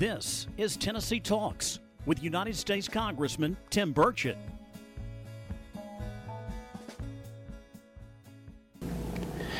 This 0.00 0.46
is 0.56 0.78
Tennessee 0.78 1.20
Talks 1.20 1.78
with 2.06 2.22
United 2.22 2.56
States 2.56 2.88
Congressman 2.88 3.54
Tim 3.68 3.92
Burchett. 3.92 4.38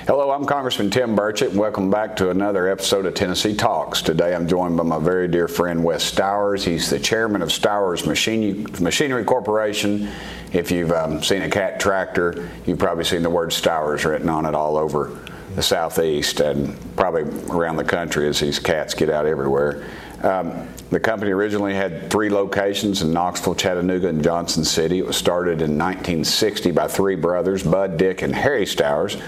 Hello, 0.07 0.31
I'm 0.31 0.47
Congressman 0.47 0.89
Tim 0.89 1.15
Burchett, 1.15 1.51
and 1.51 1.59
welcome 1.59 1.91
back 1.91 2.17
to 2.17 2.31
another 2.31 2.69
episode 2.69 3.05
of 3.05 3.13
Tennessee 3.13 3.55
Talks. 3.55 4.01
Today 4.01 4.35
I'm 4.35 4.49
joined 4.49 4.79
by 4.79 4.83
my 4.83 4.99
very 4.99 5.29
dear 5.29 5.47
friend 5.47 5.85
Wes 5.85 6.11
Stowers. 6.11 6.65
He's 6.65 6.89
the 6.89 6.99
chairman 6.99 7.43
of 7.43 7.51
Stowers 7.51 8.07
Machinery 8.07 9.25
Corporation. 9.25 10.09
If 10.55 10.71
you've 10.71 10.93
um, 10.93 11.23
seen 11.23 11.43
a 11.43 11.51
cat 11.51 11.79
tractor, 11.79 12.49
you've 12.65 12.79
probably 12.79 13.05
seen 13.05 13.23
the 13.23 13.29
word 13.29 13.51
Stowers 13.51 14.07
written 14.07 14.31
on 14.31 14.47
it 14.47 14.55
all 14.55 14.79
over 14.79 15.21
the 15.55 15.63
southeast 15.63 16.41
and 16.41 16.77
probably 16.97 17.23
around 17.51 17.77
the 17.77 17.85
country 17.85 18.29
as 18.29 18.41
these 18.41 18.59
cats 18.59 18.95
get 18.95 19.11
out 19.11 19.27
everywhere. 19.27 19.85
Um, 20.23 20.69
the 20.91 21.01
company 21.01 21.33
originally 21.33 21.75
had 21.75 22.11
three 22.11 22.31
locations 22.31 23.03
in 23.03 23.13
Knoxville, 23.13 23.55
Chattanooga, 23.55 24.09
and 24.09 24.23
Johnson 24.23 24.65
City. 24.65 24.99
It 24.99 25.07
was 25.07 25.17
started 25.17 25.63
in 25.63 25.79
1960 25.79 26.73
by 26.73 26.89
three 26.89 27.17
brothers, 27.17 27.63
Bud, 27.63 27.97
Dick, 27.97 28.23
and 28.23 28.35
Harry 28.35 28.67
Stowers. 28.67 29.21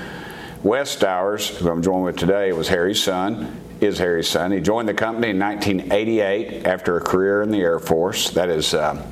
Wes 0.62 0.94
Stowers, 0.96 1.56
who 1.56 1.70
I'm 1.70 1.82
joined 1.82 2.04
with 2.04 2.16
today, 2.16 2.52
was 2.52 2.68
Harry's 2.68 3.02
son, 3.02 3.58
is 3.80 3.98
Harry's 3.98 4.28
son. 4.28 4.52
He 4.52 4.60
joined 4.60 4.88
the 4.88 4.94
company 4.94 5.30
in 5.30 5.38
1988 5.38 6.66
after 6.66 6.96
a 6.96 7.00
career 7.00 7.42
in 7.42 7.50
the 7.50 7.60
Air 7.60 7.78
Force. 7.78 8.30
That 8.30 8.48
is 8.48 8.74
uh, 8.74 9.04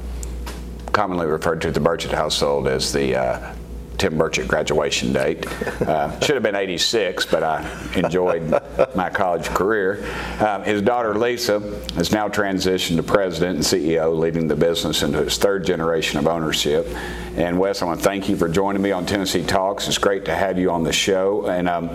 commonly 0.93 1.27
referred 1.27 1.63
to 1.63 1.73
the 1.73 1.81
Burchett 1.81 2.13
household 2.13 2.69
as 2.69 2.93
the 2.93 3.17
uh, 3.17 3.55
Tim 4.01 4.17
Burchett 4.17 4.49
graduation 4.49 5.13
date. 5.13 5.47
Uh, 5.83 6.19
should 6.21 6.35
have 6.35 6.43
been 6.43 6.57
86, 6.57 7.27
but 7.27 7.43
I 7.43 7.91
enjoyed 7.95 8.51
my 8.95 9.11
college 9.11 9.47
career. 9.49 10.11
Um, 10.41 10.63
his 10.65 10.81
daughter 10.81 11.15
Lisa 11.15 11.61
has 11.97 12.11
now 12.11 12.27
transitioned 12.27 12.97
to 12.97 13.03
president 13.03 13.57
and 13.57 13.65
CEO, 13.65 14.19
leading 14.19 14.49
the 14.49 14.57
business 14.57 15.03
into 15.03 15.21
its 15.23 15.37
third 15.37 15.67
generation 15.67 16.19
of 16.19 16.27
ownership. 16.27 16.89
And 17.37 17.59
Wes, 17.59 17.83
I 17.83 17.85
want 17.85 18.01
to 18.01 18.05
thank 18.05 18.27
you 18.27 18.37
for 18.37 18.49
joining 18.49 18.81
me 18.81 18.91
on 18.91 19.05
Tennessee 19.05 19.45
Talks. 19.45 19.87
It's 19.87 19.99
great 19.99 20.25
to 20.25 20.35
have 20.35 20.59
you 20.59 20.71
on 20.71 20.83
the 20.83 20.93
show. 20.93 21.47
And 21.47 21.69
um, 21.69 21.91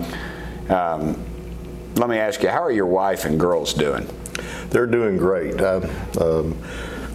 um, 0.68 1.24
let 1.96 2.08
me 2.08 2.18
ask 2.18 2.40
you, 2.40 2.50
how 2.50 2.62
are 2.62 2.70
your 2.70 2.86
wife 2.86 3.24
and 3.24 3.38
girls 3.38 3.74
doing? 3.74 4.08
They're 4.70 4.86
doing 4.86 5.16
great. 5.16 5.60
Um, 5.60 6.56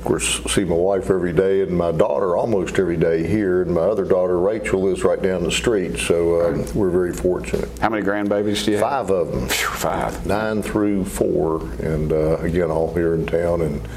of 0.01 0.07
course, 0.07 0.43
see 0.45 0.63
my 0.63 0.73
wife 0.73 1.11
every 1.11 1.31
day 1.31 1.61
and 1.61 1.77
my 1.77 1.91
daughter 1.91 2.35
almost 2.35 2.79
every 2.79 2.97
day 2.97 3.27
here, 3.27 3.61
and 3.61 3.71
my 3.71 3.81
other 3.81 4.03
daughter 4.03 4.39
Rachel 4.39 4.81
lives 4.81 5.03
right 5.03 5.21
down 5.21 5.43
the 5.43 5.51
street. 5.51 5.99
So 5.99 6.41
um, 6.41 6.65
we're 6.73 6.89
very 6.89 7.13
fortunate. 7.13 7.69
How 7.77 7.89
many 7.89 8.03
grandbabies 8.03 8.65
do 8.65 8.71
you 8.71 8.77
have? 8.77 8.89
Five 8.89 9.11
of 9.11 9.31
them. 9.31 9.47
Five. 9.47 10.25
Nine 10.25 10.63
through 10.63 11.05
four, 11.05 11.61
and 11.83 12.11
uh, 12.11 12.37
again 12.37 12.71
all 12.71 12.91
here 12.95 13.13
in 13.13 13.27
town, 13.27 13.61
and 13.61 13.87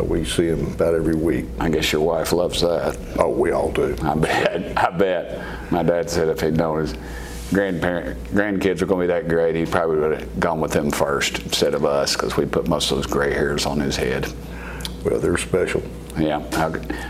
we 0.00 0.24
see 0.24 0.50
them 0.50 0.72
about 0.72 0.96
every 0.96 1.14
week. 1.14 1.46
I 1.60 1.68
guess 1.68 1.92
your 1.92 2.02
wife 2.02 2.32
loves 2.32 2.60
that. 2.62 2.98
Oh, 3.16 3.30
we 3.30 3.52
all 3.52 3.70
do. 3.70 3.94
I 4.02 4.16
bet. 4.16 4.76
I 4.76 4.90
bet. 4.90 5.70
My 5.70 5.84
dad 5.84 6.10
said 6.10 6.26
if 6.30 6.40
he'd 6.40 6.56
known 6.56 6.80
his 6.80 6.94
grandparent 7.52 8.20
grandkids 8.24 8.80
were 8.80 8.88
going 8.88 9.06
to 9.06 9.14
be 9.14 9.20
that 9.20 9.28
great, 9.28 9.54
he 9.54 9.66
probably 9.66 9.98
would 9.98 10.18
have 10.18 10.40
gone 10.40 10.60
with 10.60 10.72
them 10.72 10.90
first 10.90 11.38
instead 11.44 11.74
of 11.74 11.84
us 11.84 12.16
because 12.16 12.36
we 12.36 12.44
put 12.44 12.66
most 12.66 12.90
of 12.90 12.96
those 12.96 13.06
gray 13.06 13.32
hairs 13.32 13.66
on 13.66 13.78
his 13.78 13.94
head. 13.94 14.26
Well, 15.08 15.20
they're 15.20 15.38
special. 15.38 15.82
Yeah. 16.18 16.40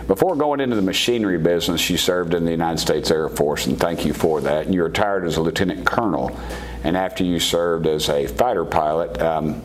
Before 0.06 0.36
going 0.36 0.60
into 0.60 0.76
the 0.76 0.82
machinery 0.82 1.38
business, 1.38 1.90
you 1.90 1.96
served 1.96 2.32
in 2.34 2.44
the 2.44 2.50
United 2.50 2.78
States 2.78 3.10
Air 3.10 3.28
Force, 3.28 3.66
and 3.66 3.78
thank 3.78 4.04
you 4.04 4.12
for 4.12 4.40
that. 4.42 4.72
You 4.72 4.84
retired 4.84 5.26
as 5.26 5.36
a 5.36 5.40
lieutenant 5.40 5.84
colonel, 5.84 6.38
and 6.84 6.96
after 6.96 7.24
you 7.24 7.40
served 7.40 7.88
as 7.88 8.08
a 8.08 8.26
fighter 8.26 8.64
pilot 8.64 9.20
um, 9.20 9.62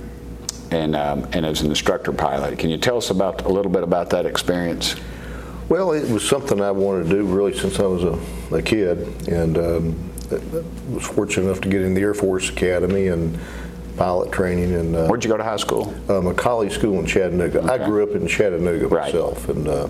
and 0.71 0.95
um, 0.95 1.27
and 1.33 1.45
as 1.45 1.61
an 1.61 1.69
instructor 1.69 2.11
pilot, 2.11 2.57
can 2.57 2.71
you 2.71 2.77
tell 2.77 2.97
us 2.97 3.11
about 3.11 3.45
a 3.45 3.49
little 3.49 3.71
bit 3.71 3.83
about 3.83 4.09
that 4.11 4.25
experience? 4.25 4.95
Well, 5.69 5.91
it 5.91 6.09
was 6.09 6.27
something 6.27 6.59
I 6.59 6.71
wanted 6.71 7.09
to 7.09 7.09
do 7.09 7.23
really 7.23 7.55
since 7.55 7.79
I 7.79 7.85
was 7.85 8.03
a, 8.03 8.55
a 8.55 8.61
kid, 8.63 9.27
and 9.27 9.57
um, 9.59 10.11
I 10.31 10.93
was 10.93 11.05
fortunate 11.05 11.45
enough 11.45 11.61
to 11.61 11.69
get 11.69 11.81
in 11.81 11.93
the 11.93 12.01
Air 12.01 12.15
Force 12.15 12.49
Academy 12.49 13.07
and 13.07 13.37
pilot 13.97 14.31
training. 14.31 14.73
And 14.73 14.95
uh, 14.95 15.07
where'd 15.07 15.23
you 15.23 15.29
go 15.29 15.37
to 15.37 15.43
high 15.43 15.57
school? 15.57 15.89
Um, 16.09 16.25
McCallie 16.25 16.71
school 16.71 16.99
in 16.99 17.05
Chattanooga. 17.05 17.59
Okay. 17.59 17.69
I 17.69 17.85
grew 17.85 18.03
up 18.03 18.15
in 18.15 18.27
Chattanooga 18.27 18.87
right. 18.87 19.05
myself, 19.05 19.49
and 19.49 19.67
uh, 19.67 19.87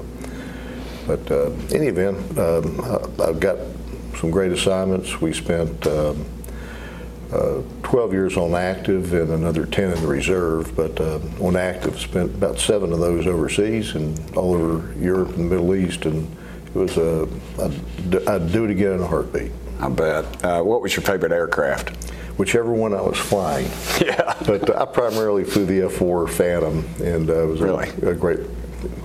but 1.08 1.32
uh, 1.32 1.52
any 1.72 1.88
event, 1.88 2.38
um, 2.38 3.12
I've 3.22 3.40
got 3.40 3.58
some 4.18 4.32
great 4.32 4.52
assignments. 4.52 5.22
We 5.22 5.34
spent. 5.34 5.86
Um, 5.88 6.26
uh, 7.34 7.64
12 7.82 8.14
years 8.14 8.38
on 8.38 8.54
active 8.54 9.12
and 9.14 9.32
another 9.32 9.66
10 9.66 9.94
in 9.94 10.02
the 10.02 10.08
reserve, 10.08 10.76
but 10.76 11.02
uh, 11.02 11.20
on 11.42 11.56
active 11.56 12.00
spent 12.00 12.30
about 12.36 12.60
seven 12.60 12.94
of 12.94 13.00
those 13.00 13.26
overseas 13.26 13.96
and 13.96 14.20
all 14.38 14.54
over 14.54 14.94
Europe 15.00 15.30
and 15.30 15.52
the 15.52 15.56
Middle 15.56 15.74
East, 15.74 16.06
and 16.06 16.28
it 16.68 16.76
was 16.76 16.96
a, 16.98 17.28
I'd, 17.60 18.28
I'd 18.28 18.52
do 18.52 18.66
it 18.66 18.70
again 18.70 18.94
in 18.94 19.02
a 19.02 19.08
heartbeat. 19.08 19.52
I 19.80 19.90
bet. 19.90 20.46
Uh, 20.46 20.62
what 20.62 20.82
was 20.82 20.96
your 20.96 21.04
favorite 21.04 21.32
aircraft? 21.32 22.14
Whichever 22.38 22.72
one 22.74 22.94
I 22.94 23.02
was 23.02 23.18
flying. 23.18 23.70
Yeah. 24.04 24.36
but 24.46 24.76
I 24.76 24.86
primarily 24.86 25.44
flew 25.44 25.66
the 25.66 25.84
F-4 25.84 26.30
Phantom, 26.30 26.86
and 27.02 27.30
uh, 27.30 27.44
it 27.44 27.48
was 27.48 27.62
really? 27.62 27.90
a, 28.02 28.10
a, 28.10 28.16
great, 28.16 28.40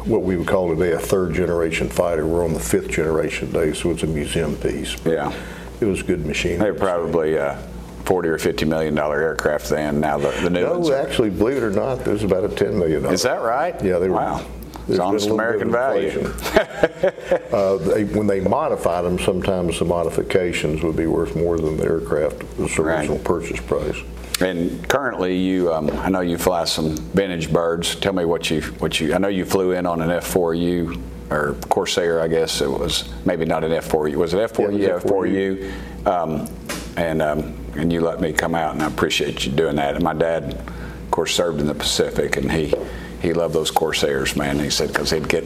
what 0.06 0.22
we 0.22 0.36
would 0.36 0.46
call 0.46 0.74
today 0.74 0.92
a 0.92 0.98
third 0.98 1.34
generation 1.34 1.88
fighter. 1.88 2.26
We're 2.26 2.44
on 2.44 2.54
the 2.54 2.60
fifth 2.60 2.88
generation 2.90 3.52
today, 3.52 3.74
so 3.74 3.90
it's 3.90 4.02
a 4.02 4.06
museum 4.06 4.56
piece. 4.56 4.96
But 4.96 5.12
yeah. 5.12 5.42
It 5.80 5.84
was 5.84 6.00
a 6.00 6.04
good 6.04 6.26
machine. 6.26 6.58
They 6.58 6.70
were 6.70 6.78
probably. 6.78 7.38
Uh, 7.38 7.60
40 8.04 8.28
or 8.30 8.38
50 8.38 8.64
million 8.64 8.94
dollar 8.94 9.20
aircraft 9.20 9.68
then 9.68 10.00
now 10.00 10.16
the, 10.16 10.30
the 10.40 10.48
new 10.48 10.62
no, 10.62 10.78
ones 10.78 10.88
are, 10.88 10.96
actually 10.96 11.28
believe 11.28 11.58
it 11.58 11.62
or 11.62 11.70
not 11.70 12.06
there's 12.06 12.24
about 12.24 12.42
a 12.42 12.48
10 12.48 12.78
million 12.78 13.04
is 13.04 13.22
that 13.22 13.42
right 13.42 13.74
yeah 13.84 13.98
they 13.98 14.08
were 14.08 14.14
wow 14.14 14.46
it's 14.88 14.98
honest 14.98 15.28
American 15.28 15.70
value. 15.70 16.20
uh, 17.52 17.76
they, 17.76 18.04
when 18.04 18.26
they 18.26 18.40
modified 18.40 19.04
them, 19.04 19.18
sometimes 19.18 19.78
the 19.78 19.84
modifications 19.84 20.82
would 20.82 20.96
be 20.96 21.06
worth 21.06 21.36
more 21.36 21.58
than 21.58 21.76
the 21.76 21.84
aircraft 21.84 22.42
original 22.58 22.84
right. 22.84 23.24
purchase 23.24 23.60
price. 23.60 23.96
And 24.40 24.88
currently, 24.88 25.36
you, 25.36 25.72
um, 25.72 25.90
I 25.90 26.08
know 26.08 26.20
you 26.20 26.38
fly 26.38 26.64
some 26.64 26.96
vintage 26.96 27.52
birds. 27.52 27.96
Tell 27.96 28.12
me 28.12 28.24
what 28.24 28.50
you, 28.50 28.62
what 28.78 29.00
you. 29.00 29.14
I 29.14 29.18
know 29.18 29.28
you 29.28 29.44
flew 29.44 29.72
in 29.72 29.84
on 29.84 30.00
an 30.00 30.10
F4U 30.10 31.00
or 31.30 31.54
Corsair, 31.68 32.20
I 32.20 32.28
guess 32.28 32.60
it 32.60 32.70
was. 32.70 33.12
Maybe 33.24 33.44
not 33.44 33.64
an 33.64 33.72
F4U. 33.72 34.14
Was 34.14 34.34
it 34.34 34.52
F4U? 34.52 34.78
Yeah, 34.78 35.00
F4U. 35.00 36.06
Um, 36.06 36.48
and 36.96 37.22
um, 37.22 37.56
and 37.76 37.92
you 37.92 38.00
let 38.00 38.20
me 38.20 38.32
come 38.32 38.54
out, 38.54 38.74
and 38.74 38.82
I 38.82 38.86
appreciate 38.86 39.46
you 39.46 39.52
doing 39.52 39.76
that. 39.76 39.94
And 39.94 40.02
my 40.02 40.14
dad, 40.14 40.54
of 40.54 41.10
course, 41.10 41.34
served 41.34 41.60
in 41.60 41.66
the 41.66 41.74
Pacific, 41.74 42.36
and 42.36 42.50
he 42.50 42.74
he 43.22 43.32
loved 43.32 43.54
those 43.54 43.70
Corsairs, 43.70 44.36
man. 44.36 44.58
He 44.58 44.70
said 44.70 44.88
because 44.88 45.10
he'd 45.10 45.28
get 45.28 45.44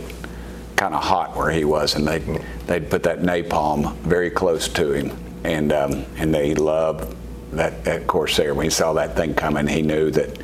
kind 0.83 0.95
of 0.97 1.05
hot 1.05 1.37
where 1.37 1.53
he 1.53 1.65
was, 1.65 1.95
and 1.95 2.09
they'd 2.09 2.27
they'd 2.67 2.91
put 2.91 3.05
that 3.05 3.21
napalm 3.21 3.95
very 3.99 4.31
close 4.31 4.67
to 4.67 4.91
him, 4.91 5.17
and 5.45 5.73
um, 5.73 6.05
and 6.17 6.35
they 6.35 6.57
loved 6.57 7.15
that, 7.53 7.85
that 7.85 8.09
Corsair. 8.09 8.53
When 8.53 8.65
he 8.65 8.71
saw 8.71 8.93
that 8.95 9.15
thing 9.15 9.33
coming, 9.33 9.69
he 9.69 9.83
knew 9.83 10.11
that 10.11 10.37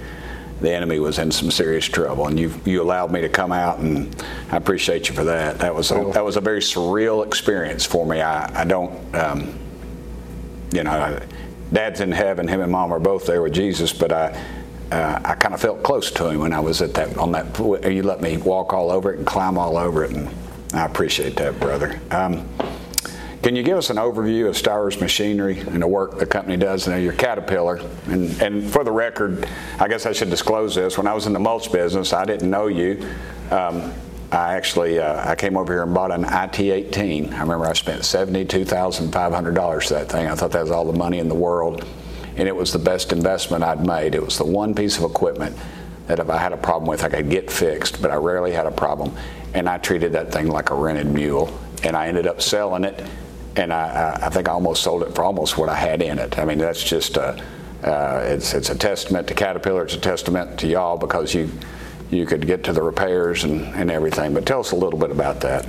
the 0.60 0.70
enemy 0.70 1.00
was 1.00 1.18
in 1.18 1.32
some 1.32 1.50
serious 1.50 1.86
trouble. 1.86 2.28
And 2.28 2.38
you 2.38 2.54
you 2.64 2.80
allowed 2.80 3.10
me 3.10 3.20
to 3.20 3.28
come 3.28 3.50
out, 3.50 3.80
and 3.80 4.24
I 4.52 4.56
appreciate 4.56 5.08
you 5.08 5.14
for 5.16 5.24
that. 5.24 5.58
That 5.58 5.74
was 5.74 5.90
a, 5.90 6.08
that 6.14 6.24
was 6.24 6.36
a 6.36 6.40
very 6.40 6.60
surreal 6.60 7.26
experience 7.26 7.84
for 7.84 8.06
me. 8.06 8.20
I 8.20 8.62
I 8.62 8.64
don't. 8.64 8.92
Um, 9.16 9.58
you 10.70 10.84
know, 10.84 11.18
Dad's 11.72 12.00
in 12.00 12.12
heaven. 12.12 12.46
Him 12.46 12.60
and 12.60 12.70
Mom 12.70 12.92
are 12.92 13.00
both 13.00 13.26
there 13.26 13.42
with 13.42 13.54
Jesus, 13.54 13.92
but 13.92 14.12
I 14.12 14.40
uh, 14.90 15.20
I 15.24 15.34
kind 15.34 15.54
of 15.54 15.60
felt 15.60 15.82
close 15.82 16.10
to 16.12 16.30
him 16.30 16.40
when 16.40 16.52
I 16.52 16.60
was 16.60 16.80
at 16.80 16.94
that 16.94 17.16
on 17.18 17.32
that. 17.32 17.58
You 17.58 18.02
let 18.02 18.20
me 18.20 18.36
walk 18.38 18.72
all 18.72 18.90
over 18.90 19.12
it 19.12 19.18
and 19.18 19.26
climb 19.26 19.58
all 19.58 19.76
over 19.76 20.04
it, 20.04 20.12
and 20.12 20.28
I 20.72 20.84
appreciate 20.84 21.36
that, 21.36 21.60
brother. 21.60 22.00
Um, 22.10 22.48
can 23.42 23.54
you 23.54 23.62
give 23.62 23.78
us 23.78 23.90
an 23.90 23.96
overview 23.98 24.48
of 24.48 24.56
Stowers 24.56 25.00
Machinery 25.00 25.60
and 25.60 25.82
the 25.82 25.86
work 25.86 26.18
the 26.18 26.26
company 26.26 26.56
does? 26.56 26.88
And 26.88 27.02
your 27.02 27.12
Caterpillar, 27.12 27.80
and, 28.06 28.42
and 28.42 28.68
for 28.68 28.82
the 28.82 28.90
record, 28.90 29.48
I 29.78 29.88
guess 29.88 30.06
I 30.06 30.12
should 30.12 30.30
disclose 30.30 30.74
this. 30.74 30.98
When 30.98 31.06
I 31.06 31.14
was 31.14 31.26
in 31.26 31.32
the 31.32 31.38
mulch 31.38 31.70
business, 31.70 32.12
I 32.12 32.24
didn't 32.24 32.50
know 32.50 32.66
you. 32.66 33.08
Um, 33.50 33.92
I 34.32 34.54
actually 34.54 34.98
uh, 34.98 35.28
I 35.28 35.34
came 35.36 35.56
over 35.56 35.72
here 35.72 35.82
and 35.82 35.94
bought 35.94 36.10
an 36.10 36.24
IT-18. 36.24 37.32
I 37.32 37.40
remember 37.40 37.66
I 37.66 37.72
spent 37.72 38.04
seventy-two 38.04 38.64
thousand 38.64 39.12
five 39.12 39.32
hundred 39.32 39.54
dollars 39.54 39.88
for 39.88 39.94
that 39.94 40.10
thing. 40.10 40.26
I 40.26 40.34
thought 40.34 40.50
that 40.52 40.62
was 40.62 40.70
all 40.70 40.84
the 40.84 40.98
money 40.98 41.18
in 41.18 41.28
the 41.28 41.34
world 41.34 41.86
and 42.38 42.48
it 42.48 42.54
was 42.54 42.72
the 42.72 42.78
best 42.78 43.12
investment 43.12 43.62
I'd 43.64 43.84
made. 43.84 44.14
It 44.14 44.24
was 44.24 44.38
the 44.38 44.44
one 44.44 44.74
piece 44.74 44.96
of 44.96 45.04
equipment 45.04 45.56
that 46.06 46.20
if 46.20 46.30
I 46.30 46.38
had 46.38 46.52
a 46.52 46.56
problem 46.56 46.88
with, 46.88 47.04
I 47.04 47.08
could 47.08 47.28
get 47.28 47.50
fixed, 47.50 48.00
but 48.00 48.10
I 48.10 48.14
rarely 48.14 48.52
had 48.52 48.66
a 48.66 48.70
problem. 48.70 49.14
And 49.52 49.68
I 49.68 49.78
treated 49.78 50.12
that 50.12 50.32
thing 50.32 50.48
like 50.48 50.70
a 50.70 50.74
rented 50.74 51.06
mule, 51.06 51.58
and 51.84 51.96
I 51.96 52.06
ended 52.06 52.26
up 52.26 52.40
selling 52.40 52.84
it, 52.84 53.04
and 53.56 53.72
I, 53.72 54.18
I 54.22 54.30
think 54.30 54.48
I 54.48 54.52
almost 54.52 54.82
sold 54.82 55.02
it 55.02 55.14
for 55.14 55.24
almost 55.24 55.58
what 55.58 55.68
I 55.68 55.74
had 55.74 56.00
in 56.00 56.18
it. 56.18 56.38
I 56.38 56.44
mean, 56.44 56.58
that's 56.58 56.82
just 56.82 57.16
a, 57.16 57.42
uh, 57.82 58.22
it's, 58.24 58.54
it's 58.54 58.70
a 58.70 58.78
testament 58.78 59.28
to 59.28 59.34
Caterpillar, 59.34 59.84
it's 59.84 59.94
a 59.94 60.00
testament 60.00 60.58
to 60.60 60.66
y'all 60.66 60.96
because 60.96 61.34
you 61.34 61.50
you 62.10 62.24
could 62.24 62.46
get 62.46 62.64
to 62.64 62.72
the 62.72 62.82
repairs 62.82 63.44
and, 63.44 63.62
and 63.74 63.90
everything. 63.90 64.32
But 64.32 64.46
tell 64.46 64.60
us 64.60 64.72
a 64.72 64.76
little 64.76 64.98
bit 64.98 65.10
about 65.10 65.40
that. 65.42 65.66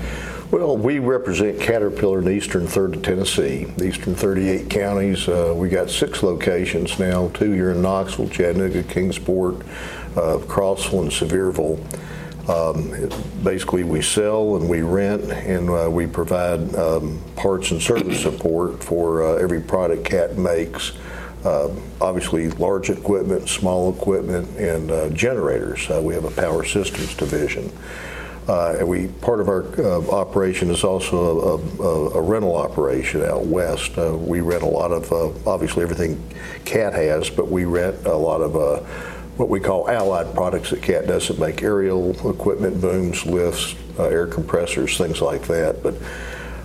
Well, 0.51 0.77
we 0.77 0.97
represent 0.97 1.59
Caterpillar 1.59 2.19
in 2.19 2.25
the 2.25 2.31
eastern 2.31 2.65
third 2.65 2.95
of 2.95 3.03
Tennessee, 3.03 3.65
the 3.65 3.85
eastern 3.85 4.15
38 4.15 4.67
counties. 4.67 5.27
Uh, 5.27 5.53
we 5.55 5.69
got 5.69 5.91
six 5.91 6.23
locations 6.23 6.97
now, 6.97 7.27
two 7.35 7.51
here 7.51 7.69
in 7.69 7.83
Knoxville, 7.83 8.29
Chattanooga, 8.29 8.81
Kingsport, 8.81 9.57
uh, 10.15 10.39
Crossville, 10.47 11.03
and 11.03 11.11
Sevierville. 11.11 11.77
Um, 12.49 13.43
basically, 13.43 13.83
we 13.83 14.01
sell 14.01 14.55
and 14.55 14.67
we 14.67 14.81
rent, 14.81 15.21
and 15.31 15.69
uh, 15.69 15.87
we 15.87 16.07
provide 16.07 16.73
um, 16.73 17.21
parts 17.35 17.69
and 17.69 17.79
service 17.79 18.19
support 18.19 18.83
for 18.83 19.21
uh, 19.21 19.35
every 19.35 19.61
product 19.61 20.03
CAT 20.03 20.39
makes. 20.39 20.93
Uh, 21.45 21.69
obviously, 22.01 22.49
large 22.53 22.89
equipment, 22.89 23.47
small 23.47 23.93
equipment, 23.93 24.49
and 24.57 24.89
uh, 24.89 25.09
generators. 25.09 25.87
Uh, 25.91 26.01
we 26.03 26.15
have 26.15 26.25
a 26.25 26.31
power 26.31 26.65
systems 26.65 27.13
division. 27.13 27.71
Uh, 28.47 28.77
and 28.79 28.87
we 28.87 29.07
part 29.21 29.39
of 29.39 29.47
our 29.47 29.63
uh, 29.79 29.99
operation 30.09 30.71
is 30.71 30.83
also 30.83 31.61
a, 31.79 31.83
a, 31.83 32.09
a, 32.15 32.21
rental 32.21 32.55
operation 32.55 33.23
out 33.23 33.45
west. 33.45 33.95
Uh, 33.97 34.15
we 34.17 34.41
rent 34.41 34.63
a 34.63 34.67
lot 34.67 34.91
of 34.91 35.11
uh, 35.11 35.49
obviously 35.49 35.83
everything 35.83 36.19
CAT 36.65 36.93
has, 36.93 37.29
but 37.29 37.47
we 37.49 37.65
rent 37.65 38.07
a 38.07 38.15
lot 38.15 38.41
of 38.41 38.55
uh, 38.55 38.79
what 39.37 39.49
we 39.49 39.59
call 39.59 39.87
allied 39.87 40.33
products 40.33 40.71
that 40.71 40.81
CAT 40.81 41.05
doesn't 41.05 41.39
make: 41.39 41.61
aerial 41.61 42.11
equipment, 42.27 42.81
booms, 42.81 43.23
lifts, 43.25 43.75
uh, 43.99 44.05
air 44.05 44.25
compressors, 44.25 44.97
things 44.97 45.21
like 45.21 45.43
that. 45.43 45.83
But 45.83 45.93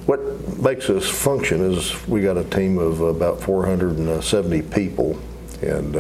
what 0.07 0.21
makes 0.59 0.89
us 0.89 1.07
function 1.07 1.61
is 1.73 2.07
we 2.07 2.23
got 2.23 2.39
a 2.39 2.45
team 2.45 2.79
of 2.79 3.01
about 3.01 3.41
470 3.43 4.63
people, 4.63 5.19
and 5.61 5.97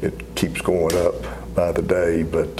it 0.00 0.34
keeps 0.34 0.62
going 0.62 0.96
up 0.96 1.14
by 1.54 1.72
the 1.72 1.82
day, 1.82 2.22
but 2.22 2.58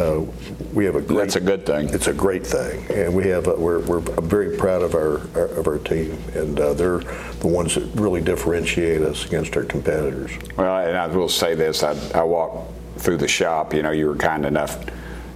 uh, 0.00 0.24
we 0.72 0.84
have 0.84 0.94
a 0.94 1.00
great. 1.00 1.18
That's 1.18 1.36
a 1.36 1.40
good 1.40 1.66
thing. 1.66 1.90
It's 1.90 2.06
a 2.06 2.12
great 2.12 2.46
thing, 2.46 2.84
and 2.90 3.14
we 3.14 3.28
have. 3.28 3.46
A, 3.46 3.54
we're, 3.54 3.80
we're 3.80 4.00
very 4.00 4.56
proud 4.56 4.82
of 4.82 4.94
our, 4.94 5.20
our 5.38 5.46
of 5.46 5.66
our 5.66 5.78
team, 5.78 6.18
and 6.34 6.58
uh, 6.58 6.74
they're 6.74 6.98
the 6.98 7.46
ones 7.46 7.74
that 7.74 7.84
really 7.94 8.20
differentiate 8.20 9.02
us 9.02 9.26
against 9.26 9.56
our 9.56 9.64
competitors. 9.64 10.32
Well, 10.56 10.86
and 10.86 10.96
I 10.96 11.06
will 11.06 11.28
say 11.28 11.54
this: 11.54 11.82
I, 11.82 11.92
I 12.14 12.22
walked 12.22 12.72
through 12.98 13.18
the 13.18 13.28
shop. 13.28 13.74
You 13.74 13.82
know, 13.82 13.90
you 13.90 14.06
were 14.06 14.16
kind 14.16 14.46
enough. 14.46 14.84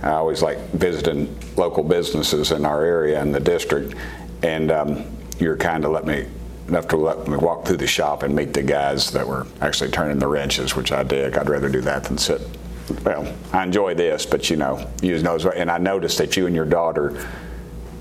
I 0.03 0.13
always 0.13 0.43
like 0.43 0.59
visiting 0.73 1.37
local 1.57 1.83
businesses 1.83 2.53
in 2.53 2.65
our 2.65 2.85
area 2.85 3.21
and 3.21 3.35
the 3.35 3.41
district, 3.41 3.95
and 4.43 4.71
um, 4.71 5.05
you 5.39 5.49
were 5.49 5.57
kind 5.57 5.85
of 5.85 5.93
let 5.93 6.07
me 6.07 6.27
enough 6.69 6.89
to 6.89 6.97
let 6.97 7.29
me 7.29 7.37
walk 7.37 7.67
through 7.67 7.77
the 7.77 7.87
shop 7.87 8.23
and 8.23 8.35
meet 8.35 8.55
the 8.55 8.63
guys 8.63 9.11
that 9.11 9.27
were 9.27 9.47
actually 9.61 9.91
turning 9.91 10.19
the 10.19 10.27
wrenches, 10.27 10.75
which 10.75 10.93
I 10.93 11.03
dig. 11.03 11.37
I'd 11.37 11.51
rather 11.51 11.69
do 11.69 11.83
that 11.83 12.05
than 12.05 12.17
sit 12.17 12.41
well, 13.05 13.35
I 13.53 13.63
enjoy 13.63 13.95
this, 13.95 14.27
but 14.27 14.51
you 14.51 14.57
know, 14.57 14.91
you 15.03 15.21
know, 15.23 15.37
and 15.37 15.71
I 15.71 15.79
noticed 15.79 16.19
that 16.19 16.37
you 16.37 16.47
and 16.47 16.55
your 16.55 16.65
daughter, 16.65 17.27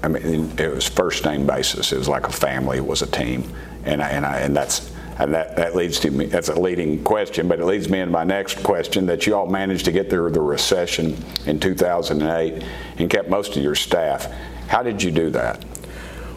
I 0.02 0.08
mean, 0.10 0.52
it 0.60 0.74
was 0.74 0.88
first 0.88 1.24
name 1.26 1.48
basis. 1.48 1.92
It 1.92 1.98
was 1.98 2.10
like 2.10 2.28
a 2.28 2.32
family. 2.32 2.78
It 2.78 2.86
was 2.86 3.02
a 3.02 3.08
team, 3.08 3.52
and 3.86 4.02
I, 4.02 4.10
and 4.10 4.26
I, 4.26 4.40
and 4.40 4.56
that's 4.56 4.92
and 5.20 5.34
that, 5.34 5.56
that 5.56 5.76
leads 5.76 6.00
to 6.02 6.12
me. 6.12 6.26
That's 6.26 6.50
a 6.50 6.60
leading 6.60 7.04
question, 7.04 7.48
but 7.48 7.60
it 7.60 7.66
leads 7.66 7.88
me 7.88 8.00
into 8.00 8.12
my 8.12 8.24
next 8.24 8.64
question. 8.64 9.06
That 9.06 9.26
you 9.28 9.36
all 9.36 9.48
managed 9.48 9.86
to 9.86 9.92
get 9.92 10.10
through 10.10 10.32
the 10.32 10.42
recession 10.42 11.24
in 11.46 11.60
2008 11.60 12.64
and 12.98 13.10
kept 13.10 13.30
most 13.30 13.56
of 13.56 13.64
your 13.64 13.76
staff. 13.76 14.32
How 14.68 14.82
did 14.82 15.02
you 15.04 15.12
do 15.12 15.30
that? 15.30 15.64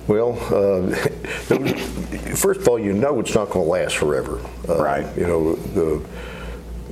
Well, 0.07 0.33
uh, 0.55 0.95
first 2.37 2.61
of 2.61 2.69
all, 2.69 2.79
you 2.79 2.93
know 2.93 3.19
it's 3.19 3.35
not 3.35 3.51
going 3.51 3.65
to 3.65 3.71
last 3.71 3.97
forever. 3.97 4.41
Uh, 4.69 4.81
right. 4.81 5.17
You 5.17 5.27
know 5.27 5.55
the 5.57 6.07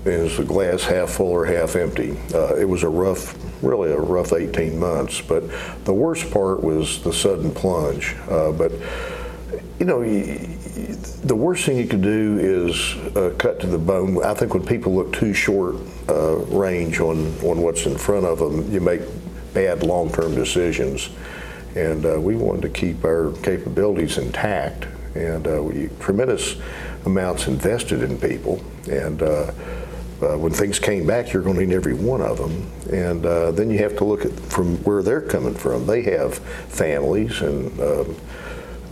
is 0.04 0.36
the 0.36 0.44
glass 0.44 0.82
half 0.82 1.10
full 1.10 1.30
or 1.30 1.46
half 1.46 1.76
empty. 1.76 2.16
Uh, 2.34 2.54
it 2.56 2.68
was 2.68 2.82
a 2.82 2.88
rough, 2.88 3.36
really 3.62 3.90
a 3.90 3.98
rough 3.98 4.32
18 4.32 4.78
months, 4.78 5.20
but 5.20 5.44
the 5.84 5.92
worst 5.92 6.30
part 6.30 6.62
was 6.62 7.02
the 7.02 7.12
sudden 7.12 7.50
plunge. 7.52 8.14
Uh, 8.28 8.52
but 8.52 8.72
you 9.78 9.86
know, 9.86 10.02
the 10.02 11.34
worst 11.34 11.64
thing 11.64 11.76
you 11.76 11.86
could 11.86 12.02
do 12.02 12.38
is 12.38 12.96
uh, 13.16 13.34
cut 13.38 13.60
to 13.60 13.66
the 13.66 13.78
bone. 13.78 14.22
I 14.24 14.34
think 14.34 14.54
when 14.54 14.64
people 14.64 14.94
look 14.94 15.12
too 15.12 15.32
short 15.34 15.76
uh, 16.08 16.36
range 16.36 17.00
on 17.00 17.26
on 17.42 17.62
what's 17.62 17.86
in 17.86 17.96
front 17.96 18.26
of 18.26 18.38
them, 18.38 18.70
you 18.72 18.80
make 18.80 19.00
bad 19.52 19.82
long-term 19.82 20.34
decisions. 20.34 21.10
And 21.74 22.06
uh, 22.06 22.20
we 22.20 22.36
wanted 22.36 22.62
to 22.62 22.68
keep 22.68 23.04
our 23.04 23.32
capabilities 23.42 24.18
intact, 24.18 24.86
and 25.16 25.46
uh, 25.46 25.60
we 25.62 25.88
tremendous 25.98 26.56
amounts 27.04 27.48
invested 27.48 28.02
in 28.02 28.16
people, 28.18 28.64
and 28.88 29.22
uh, 29.22 29.50
when 30.36 30.52
things 30.52 30.78
came 30.78 31.06
back, 31.06 31.32
you're 31.32 31.42
going 31.42 31.56
to 31.56 31.66
need 31.66 31.74
every 31.74 31.94
one 31.94 32.20
of 32.20 32.38
them. 32.38 32.70
And 32.92 33.24
uh, 33.24 33.50
then 33.52 33.70
you 33.70 33.78
have 33.78 33.96
to 33.98 34.04
look 34.04 34.24
at 34.24 34.32
from 34.32 34.76
where 34.84 35.02
they're 35.02 35.20
coming 35.20 35.54
from. 35.54 35.86
They 35.86 36.02
have 36.02 36.38
families 36.38 37.40
and 37.42 37.80
uh, 37.80 38.04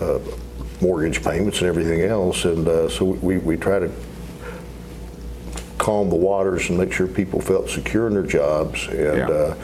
uh 0.01 0.19
mortgage 0.81 1.23
payments 1.23 1.61
and 1.61 1.69
everything 1.69 2.01
else. 2.03 2.45
And 2.45 2.67
uh, 2.67 2.89
so 2.89 3.05
we, 3.05 3.39
we 3.39 3.57
try 3.57 3.79
to 3.79 3.91
calm 5.79 6.11
the 6.11 6.17
waters 6.17 6.69
and 6.69 6.79
make 6.79 6.93
sure 6.93 7.07
people 7.07 7.41
felt 7.41 7.71
secure 7.71 8.09
in 8.09 8.15
their 8.15 8.27
jobs. 8.27 8.89
And 8.89 9.17
yeah 9.17 9.29
uh, 9.29 9.57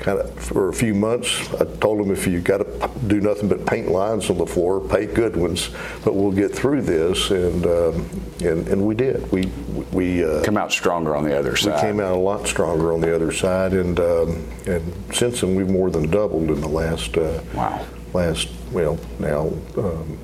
kind 0.00 0.18
of 0.18 0.34
for 0.34 0.68
a 0.68 0.72
few 0.72 0.94
months. 0.94 1.52
I 1.54 1.64
told 1.76 2.00
them 2.00 2.10
if 2.10 2.26
you 2.26 2.40
got 2.40 2.58
to 2.58 2.90
do 3.06 3.20
nothing 3.20 3.48
but 3.48 3.64
paint 3.66 3.88
lines 3.88 4.30
on 4.30 4.38
the 4.38 4.46
floor, 4.46 4.80
paint 4.80 5.14
good 5.14 5.36
ones, 5.36 5.70
but 6.04 6.14
we'll 6.14 6.32
get 6.32 6.54
through 6.54 6.82
this, 6.82 7.30
and 7.30 7.66
um, 7.66 8.22
and, 8.42 8.66
and 8.68 8.84
we 8.84 8.94
did. 8.94 9.30
We 9.30 9.46
we 9.92 10.24
uh, 10.24 10.42
come 10.42 10.56
out 10.56 10.72
stronger 10.72 11.14
on 11.14 11.24
the 11.24 11.38
other 11.38 11.56
side. 11.56 11.76
We 11.76 11.80
came 11.80 12.00
out 12.00 12.12
a 12.12 12.18
lot 12.18 12.48
stronger 12.48 12.92
on 12.92 13.00
the 13.00 13.14
other 13.14 13.30
side, 13.30 13.72
and 13.74 14.00
um, 14.00 14.50
and 14.66 15.14
since 15.14 15.42
then 15.42 15.54
we've 15.54 15.68
more 15.68 15.90
than 15.90 16.10
doubled 16.10 16.50
in 16.50 16.60
the 16.60 16.68
last 16.68 17.16
uh, 17.16 17.42
wow 17.54 17.84
last 18.12 18.48
well 18.72 18.98
now 19.18 19.52
um, 19.76 20.18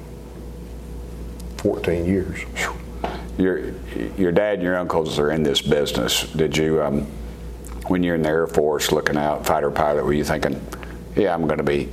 14 1.58 2.04
years. 2.04 2.40
Your 3.38 3.72
your 4.16 4.32
dad 4.32 4.54
and 4.54 4.62
your 4.62 4.76
uncles 4.76 5.18
are 5.18 5.30
in 5.30 5.42
this 5.42 5.60
business. 5.60 6.30
Did 6.32 6.56
you? 6.56 6.82
When 7.88 8.02
you're 8.02 8.14
in 8.16 8.22
the 8.22 8.28
Air 8.28 8.46
Force 8.46 8.92
looking 8.92 9.16
out, 9.16 9.46
fighter 9.46 9.70
pilot, 9.70 10.04
were 10.04 10.12
you 10.12 10.24
thinking, 10.24 10.64
yeah, 11.14 11.32
I'm 11.32 11.46
going 11.46 11.58
to 11.58 11.64
be 11.64 11.88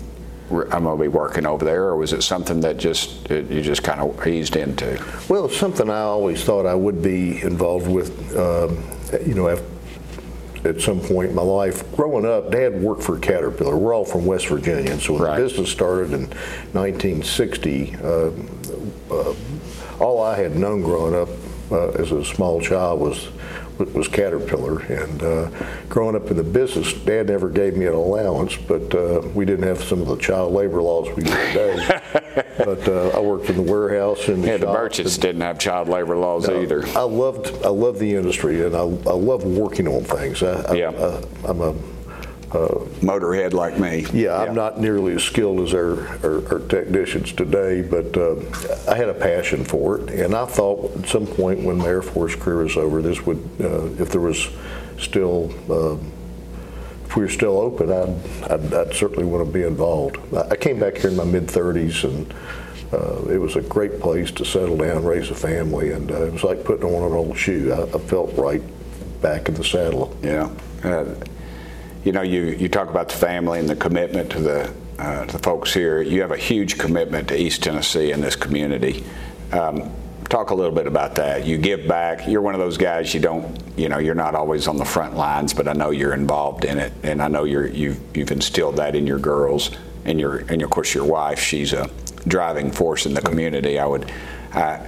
I'm 0.49 0.83
going 0.83 0.97
to 0.97 1.01
be 1.01 1.07
working 1.07 1.45
over 1.45 1.63
there, 1.65 1.85
or 1.85 1.95
was 1.95 2.13
it 2.13 2.21
something 2.21 2.59
that 2.61 2.77
just 2.77 3.29
it, 3.31 3.49
you 3.49 3.61
just 3.61 3.81
kind 3.81 3.99
of 3.99 4.27
eased 4.27 4.55
into? 4.55 5.03
Well, 5.29 5.45
it's 5.45 5.57
something 5.57 5.89
I 5.89 6.01
always 6.01 6.43
thought 6.43 6.65
I 6.65 6.75
would 6.75 7.01
be 7.01 7.41
involved 7.41 7.87
with. 7.87 8.37
Um, 8.37 8.83
you 9.25 9.33
know, 9.35 9.47
at 10.65 10.81
some 10.81 10.99
point 10.99 11.29
in 11.29 11.35
my 11.35 11.41
life, 11.41 11.89
growing 11.95 12.25
up, 12.25 12.51
Dad 12.51 12.81
worked 12.81 13.03
for 13.03 13.19
Caterpillar. 13.19 13.77
We're 13.77 13.93
all 13.93 14.05
from 14.05 14.25
West 14.25 14.47
Virginia, 14.47 14.91
and 14.91 15.01
so 15.01 15.13
when 15.13 15.23
right. 15.23 15.37
the 15.37 15.43
business 15.43 15.71
started 15.71 16.13
in 16.13 16.27
1960, 16.71 17.95
uh, 17.95 18.31
uh, 19.11 19.35
all 19.99 20.21
I 20.21 20.37
had 20.37 20.55
known 20.55 20.81
growing 20.81 21.15
up 21.15 21.29
uh, 21.71 21.89
as 22.01 22.11
a 22.11 22.23
small 22.23 22.61
child 22.61 22.99
was 23.01 23.29
was 23.79 24.07
Caterpillar. 24.07 24.79
And 24.81 25.23
uh, 25.23 25.49
growing 25.89 26.15
up 26.15 26.29
in 26.31 26.37
the 26.37 26.43
business, 26.43 26.93
Dad 26.93 27.27
never 27.27 27.49
gave 27.49 27.75
me 27.75 27.85
an 27.85 27.93
allowance, 27.93 28.55
but 28.55 28.93
uh, 28.93 29.21
we 29.33 29.45
didn't 29.45 29.67
have 29.67 29.83
some 29.83 30.01
of 30.01 30.07
the 30.07 30.17
child 30.17 30.53
labor 30.53 30.81
laws 30.81 31.09
we 31.15 31.23
do 31.23 31.31
today. 31.31 32.01
but 32.57 32.87
uh, 32.87 33.09
I 33.09 33.19
worked 33.19 33.49
in 33.49 33.55
the 33.55 33.71
warehouse 33.71 34.27
and 34.27 34.43
the 34.43 34.47
yeah, 34.47 34.57
the 34.57 34.67
merchants 34.67 35.17
didn't 35.17 35.41
have 35.41 35.59
child 35.59 35.89
labor 35.89 36.17
laws 36.17 36.47
no, 36.47 36.61
either. 36.61 36.85
I 36.89 37.01
loved 37.01 37.63
I 37.63 37.69
loved 37.69 37.99
the 37.99 38.15
industry, 38.15 38.65
and 38.65 38.75
I, 38.75 38.81
I 38.81 39.13
love 39.13 39.43
working 39.43 39.87
on 39.87 40.03
things. 40.03 40.43
I, 40.43 40.73
yeah. 40.73 40.89
I, 40.89 41.49
I'm 41.49 41.61
a 41.61 41.75
motorhead 42.53 43.53
like 43.53 43.79
me. 43.79 44.01
Yeah, 44.01 44.11
yeah, 44.13 44.37
I'm 44.37 44.55
not 44.55 44.79
nearly 44.79 45.13
as 45.13 45.23
skilled 45.23 45.59
as 45.61 45.73
our, 45.73 46.07
our, 46.25 46.53
our 46.53 46.59
technicians 46.67 47.33
today, 47.33 47.81
but 47.81 48.15
uh, 48.15 48.35
I 48.89 48.95
had 48.95 49.09
a 49.09 49.13
passion 49.13 49.63
for 49.63 49.99
it, 49.99 50.09
and 50.11 50.35
I 50.35 50.45
thought 50.45 50.95
at 50.97 51.07
some 51.07 51.25
point 51.25 51.63
when 51.63 51.77
my 51.77 51.87
Air 51.87 52.01
Force 52.01 52.35
career 52.35 52.63
was 52.63 52.77
over, 52.77 53.01
this 53.01 53.25
would, 53.25 53.37
uh, 53.59 53.85
if 54.01 54.09
there 54.11 54.21
was 54.21 54.49
still, 54.99 55.51
uh, 55.69 55.97
if 57.05 57.15
we 57.15 57.23
were 57.23 57.29
still 57.29 57.57
open, 57.57 57.91
I'd, 57.91 58.51
I'd, 58.51 58.73
I'd, 58.73 58.93
certainly 58.93 59.25
want 59.25 59.45
to 59.45 59.51
be 59.51 59.63
involved. 59.63 60.17
I 60.35 60.55
came 60.55 60.79
back 60.79 60.97
here 60.97 61.09
in 61.09 61.15
my 61.15 61.25
mid 61.25 61.47
30s, 61.47 62.03
and 62.03 62.33
uh, 62.93 63.33
it 63.33 63.39
was 63.39 63.55
a 63.55 63.61
great 63.61 63.99
place 63.99 64.29
to 64.31 64.45
settle 64.45 64.77
down, 64.77 65.03
raise 65.03 65.31
a 65.31 65.35
family, 65.35 65.91
and 65.91 66.11
uh, 66.11 66.25
it 66.25 66.33
was 66.33 66.43
like 66.43 66.63
putting 66.63 66.85
on 66.85 67.11
an 67.11 67.17
old 67.17 67.37
shoe. 67.37 67.73
I, 67.73 67.83
I 67.83 67.99
felt 67.99 68.31
right 68.37 68.61
back 69.21 69.49
in 69.49 69.55
the 69.55 69.63
saddle. 69.63 70.15
Yeah 70.21 70.49
you 72.03 72.11
know, 72.11 72.21
you, 72.21 72.43
you 72.45 72.69
talk 72.69 72.89
about 72.89 73.09
the 73.09 73.15
family 73.15 73.59
and 73.59 73.69
the 73.69 73.75
commitment 73.75 74.31
to 74.31 74.39
the, 74.39 74.73
uh, 74.99 75.25
to 75.25 75.31
the 75.33 75.39
folks 75.39 75.73
here. 75.73 76.01
You 76.01 76.21
have 76.21 76.31
a 76.31 76.37
huge 76.37 76.77
commitment 76.77 77.27
to 77.29 77.39
East 77.39 77.63
Tennessee 77.63 78.11
and 78.11 78.23
this 78.23 78.35
community. 78.35 79.03
Um, 79.51 79.91
talk 80.29 80.49
a 80.49 80.55
little 80.55 80.73
bit 80.73 80.87
about 80.87 81.15
that. 81.15 81.45
You 81.45 81.57
give 81.57 81.87
back. 81.87 82.27
You're 82.27 82.41
one 82.41 82.55
of 82.55 82.59
those 82.59 82.77
guys. 82.77 83.13
You 83.13 83.19
don't, 83.19 83.61
you 83.77 83.87
know, 83.87 83.99
you're 83.99 84.15
not 84.15 84.35
always 84.35 84.67
on 84.67 84.77
the 84.77 84.85
front 84.85 85.15
lines, 85.15 85.53
but 85.53 85.67
I 85.67 85.73
know 85.73 85.91
you're 85.91 86.13
involved 86.13 86.65
in 86.65 86.79
it, 86.79 86.91
and 87.03 87.21
I 87.21 87.27
know 87.27 87.43
you're 87.43 87.67
you've 87.67 87.99
you've 88.17 88.31
instilled 88.31 88.77
that 88.77 88.95
in 88.95 89.05
your 89.05 89.19
girls 89.19 89.71
and 90.05 90.19
your 90.19 90.39
and 90.49 90.61
of 90.61 90.69
course 90.69 90.93
your 90.93 91.05
wife. 91.05 91.39
She's 91.39 91.73
a 91.73 91.89
driving 92.27 92.71
force 92.71 93.05
in 93.05 93.13
the 93.13 93.21
community. 93.21 93.77
I 93.79 93.85
would, 93.85 94.11
I, 94.53 94.87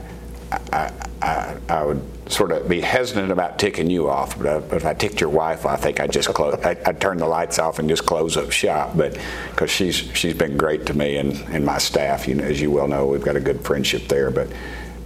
I, 0.72 0.92
I, 1.22 1.58
I 1.70 1.84
would 1.84 2.02
sort 2.27 2.51
of 2.51 2.67
be 2.67 2.82
hesitant 2.82 3.32
about 3.32 3.60
ticking 3.60 3.89
you 3.89 4.10
off, 4.10 4.38
but, 4.38 4.48
uh, 4.48 4.60
but 4.60 4.77
if 4.77 4.86
I 4.86 4.94
ticked 4.94 5.22
your 5.22 5.29
wife, 5.29 5.65
I 5.65 5.75
think 5.75 6.00
I'd 6.00 6.12
just 6.12 6.27
close. 6.29 6.55
I, 6.63 6.75
I'd 6.86 7.00
turn 7.00 7.17
the 7.17 7.27
lights 7.27 7.60
off 7.60 7.79
and 7.79 7.88
just 7.88 8.05
close 8.05 8.36
up 8.36 8.51
shop. 8.51 8.98
But 8.98 9.17
because 9.51 9.70
she's 9.70 9.96
she's 9.96 10.34
been 10.34 10.58
great 10.58 10.86
to 10.88 10.94
me 10.94 11.17
and, 11.17 11.34
and 11.50 11.63
my 11.63 11.77
staff, 11.77 12.27
you 12.27 12.36
know, 12.36 12.44
as 12.44 12.60
you 12.60 12.72
well 12.72 12.88
know, 12.88 13.05
we've 13.05 13.24
got 13.24 13.36
a 13.36 13.39
good 13.39 13.62
friendship 13.63 14.08
there. 14.08 14.32
But 14.32 14.50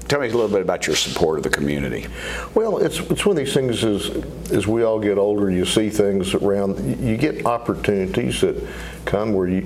tell 0.08 0.22
me 0.22 0.28
a 0.28 0.32
little 0.32 0.48
bit 0.48 0.62
about 0.62 0.88
your 0.88 0.96
support 0.96 1.38
of 1.38 1.44
the 1.44 1.50
community. 1.50 2.08
Well, 2.56 2.78
it's 2.78 3.00
it's 3.00 3.26
one 3.26 3.38
of 3.38 3.44
these 3.44 3.54
things 3.54 3.84
as 3.84 4.10
as 4.52 4.66
we 4.66 4.84
all 4.84 5.00
get 5.00 5.18
older, 5.18 5.52
you 5.52 5.66
see 5.66 5.90
things 5.90 6.34
around. 6.34 7.02
You 7.06 7.18
get 7.18 7.46
opportunities 7.46 8.40
that 8.42 8.66
come 9.04 9.34
where 9.34 9.48
you 9.48 9.62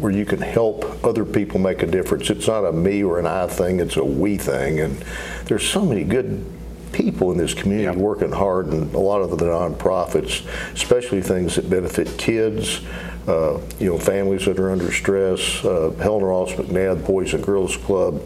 where 0.00 0.12
you 0.12 0.24
can 0.24 0.40
help 0.40 1.04
other 1.04 1.24
people 1.24 1.58
make 1.58 1.82
a 1.82 1.86
difference. 1.86 2.30
It's 2.30 2.46
not 2.46 2.64
a 2.64 2.72
me 2.72 3.02
or 3.02 3.18
an 3.18 3.26
I 3.26 3.46
thing; 3.48 3.80
it's 3.80 3.96
a 3.96 4.04
we 4.04 4.38
thing. 4.38 4.80
And 4.80 5.04
there's 5.44 5.68
so 5.68 5.84
many 5.84 6.02
good 6.02 6.55
people 6.96 7.30
in 7.30 7.38
this 7.38 7.54
community 7.54 7.98
working 7.98 8.32
hard, 8.32 8.66
and 8.68 8.94
a 8.94 8.98
lot 8.98 9.20
of 9.20 9.30
the 9.30 9.36
nonprofits, 9.36 10.46
especially 10.72 11.20
things 11.20 11.56
that 11.56 11.68
benefit 11.68 12.16
kids. 12.18 12.80
Uh, 13.28 13.60
you 13.80 13.90
know, 13.90 13.98
families 13.98 14.44
that 14.44 14.56
are 14.60 14.70
under 14.70 14.92
stress. 14.92 15.64
Uh, 15.64 15.90
Helen 16.00 16.22
Ross 16.22 16.52
McNabb 16.52 17.04
Boys 17.04 17.34
and 17.34 17.44
Girls 17.44 17.76
Club, 17.76 18.24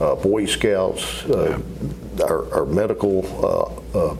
uh, 0.00 0.14
Boy 0.14 0.46
Scouts, 0.46 1.26
uh, 1.26 1.60
our, 2.26 2.50
our, 2.54 2.64
medical 2.64 3.26
uh, 3.94 3.98
uh, 3.98 4.16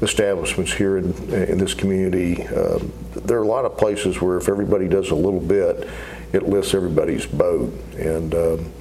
establishments 0.00 0.72
here 0.72 0.96
in, 0.96 1.12
in 1.34 1.58
this 1.58 1.74
community. 1.74 2.46
Um, 2.46 2.90
there 3.12 3.38
are 3.38 3.42
a 3.42 3.46
lot 3.46 3.66
of 3.66 3.76
places 3.76 4.22
where 4.22 4.38
if 4.38 4.48
everybody 4.48 4.88
does 4.88 5.10
a 5.10 5.14
little 5.14 5.38
bit, 5.38 5.86
it 6.32 6.44
lifts 6.44 6.72
everybody's 6.72 7.26
boat. 7.26 7.70
And 7.98 8.34
um, 8.34 8.72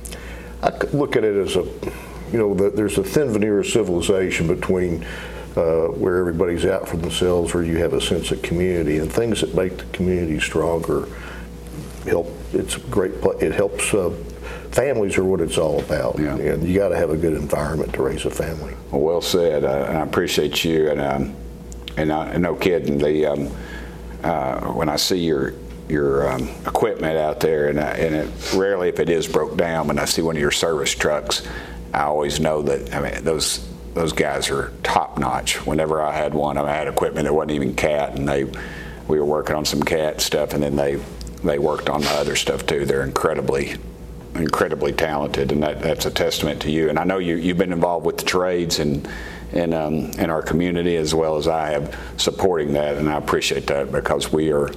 I 0.64 0.70
look 0.94 1.18
at 1.18 1.26
it 1.26 1.36
as 1.36 1.58
a, 1.58 1.68
you 2.32 2.38
know, 2.38 2.54
the, 2.54 2.70
there's 2.70 2.98
a 2.98 3.04
thin 3.04 3.32
veneer 3.32 3.60
of 3.60 3.68
civilization 3.68 4.48
between 4.48 5.06
uh, 5.56 5.88
where 5.88 6.18
everybody's 6.18 6.66
out 6.66 6.88
for 6.88 6.98
themselves, 6.98 7.54
where 7.54 7.64
you 7.64 7.78
have 7.78 7.94
a 7.94 8.02
sense 8.02 8.32
of 8.32 8.42
community 8.42 9.00
and 9.00 9.12
things 9.12 9.42
that 9.42 9.56
make 9.56 9.78
the 9.78 9.86
community 9.86 10.40
stronger. 10.40 11.08
Help. 12.06 12.32
It's 12.54 12.78
a 12.78 12.80
great. 12.80 13.14
It 13.42 13.54
helps. 13.54 13.94
Uh, 13.94 14.12
families 14.72 15.18
are 15.18 15.24
what 15.24 15.42
it's 15.42 15.58
all 15.58 15.80
about, 15.80 16.20
yeah. 16.20 16.36
and 16.36 16.68
you 16.68 16.78
got 16.78 16.90
to 16.90 16.96
have 16.96 17.10
a 17.10 17.18
good 17.18 17.34
environment 17.34 17.94
to 17.94 18.04
raise 18.04 18.26
a 18.26 18.30
family. 18.30 18.76
Well, 18.92 19.02
well 19.02 19.22
said. 19.22 19.66
Uh, 19.66 19.88
I 19.90 20.04
appreciate 20.04 20.64
you, 20.64 20.90
and 20.92 21.02
um, 21.02 21.36
and 21.98 22.14
I, 22.14 22.38
no 22.38 22.56
kidding. 22.56 22.98
The 22.98 23.26
um, 23.26 23.52
uh, 24.24 24.72
when 24.74 24.90
I 24.90 24.96
see 24.96 25.18
your 25.18 25.54
your 25.90 26.32
um, 26.32 26.50
equipment 26.66 27.18
out 27.18 27.40
there, 27.40 27.70
and, 27.70 27.80
I, 27.80 27.92
and 27.92 28.16
it, 28.16 28.54
rarely 28.54 28.90
if 28.90 29.00
it 29.00 29.10
is 29.10 29.28
broke 29.28 29.58
down, 29.58 29.88
when 29.88 30.00
I 30.00 30.06
see 30.06 30.22
one 30.22 30.36
of 30.36 30.42
your 30.42 30.52
service 30.52 30.94
trucks, 30.94 31.48
I 31.94 32.04
always 32.04 32.40
know 32.40 32.62
that. 32.64 32.94
I 32.94 33.00
mean, 33.00 33.24
those 33.24 33.68
those 33.94 34.14
guys 34.14 34.50
are 34.50 34.72
top 34.84 35.18
notch. 35.18 35.66
Whenever 35.66 36.02
I 36.02 36.16
had 36.16 36.34
one, 36.34 36.58
I 36.58 36.74
had 36.74 36.88
equipment 36.88 37.26
that 37.26 37.34
wasn't 37.34 37.52
even 37.52 37.76
cat, 37.76 38.18
and 38.18 38.28
they 38.28 38.46
we 39.08 39.20
were 39.20 39.26
working 39.26 39.56
on 39.56 39.66
some 39.66 39.82
cat 39.82 40.22
stuff, 40.22 40.54
and 40.54 40.62
then 40.62 40.76
they 40.76 41.02
they 41.44 41.60
worked 41.60 41.90
on 41.90 42.02
the 42.02 42.12
other 42.12 42.36
stuff 42.36 42.66
too. 42.66 42.86
They're 42.86 43.04
incredibly 43.04 43.76
incredibly 44.36 44.92
talented, 44.94 45.52
and 45.52 45.64
that, 45.64 45.82
that's 45.82 46.06
a 46.06 46.12
testament 46.12 46.62
to 46.62 46.72
you. 46.72 46.90
And 46.90 47.00
I 47.00 47.04
know 47.04 47.18
you 47.18 47.36
you've 47.36 47.58
been 47.58 47.74
involved 47.74 48.06
with 48.06 48.18
the 48.18 48.26
trades 48.26 48.80
and. 48.80 49.08
In, 49.54 49.74
um, 49.74 50.12
in 50.20 50.30
our 50.30 50.42
community 50.42 50.98
as 50.98 51.16
well 51.16 51.38
as 51.38 51.48
I 51.48 51.70
have 51.70 51.98
supporting 52.18 52.74
that, 52.74 52.98
and 52.98 53.10
I 53.10 53.16
appreciate 53.16 53.66
that 53.68 53.94
because 53.94 54.30
we 54.30 54.52
are 54.52 54.70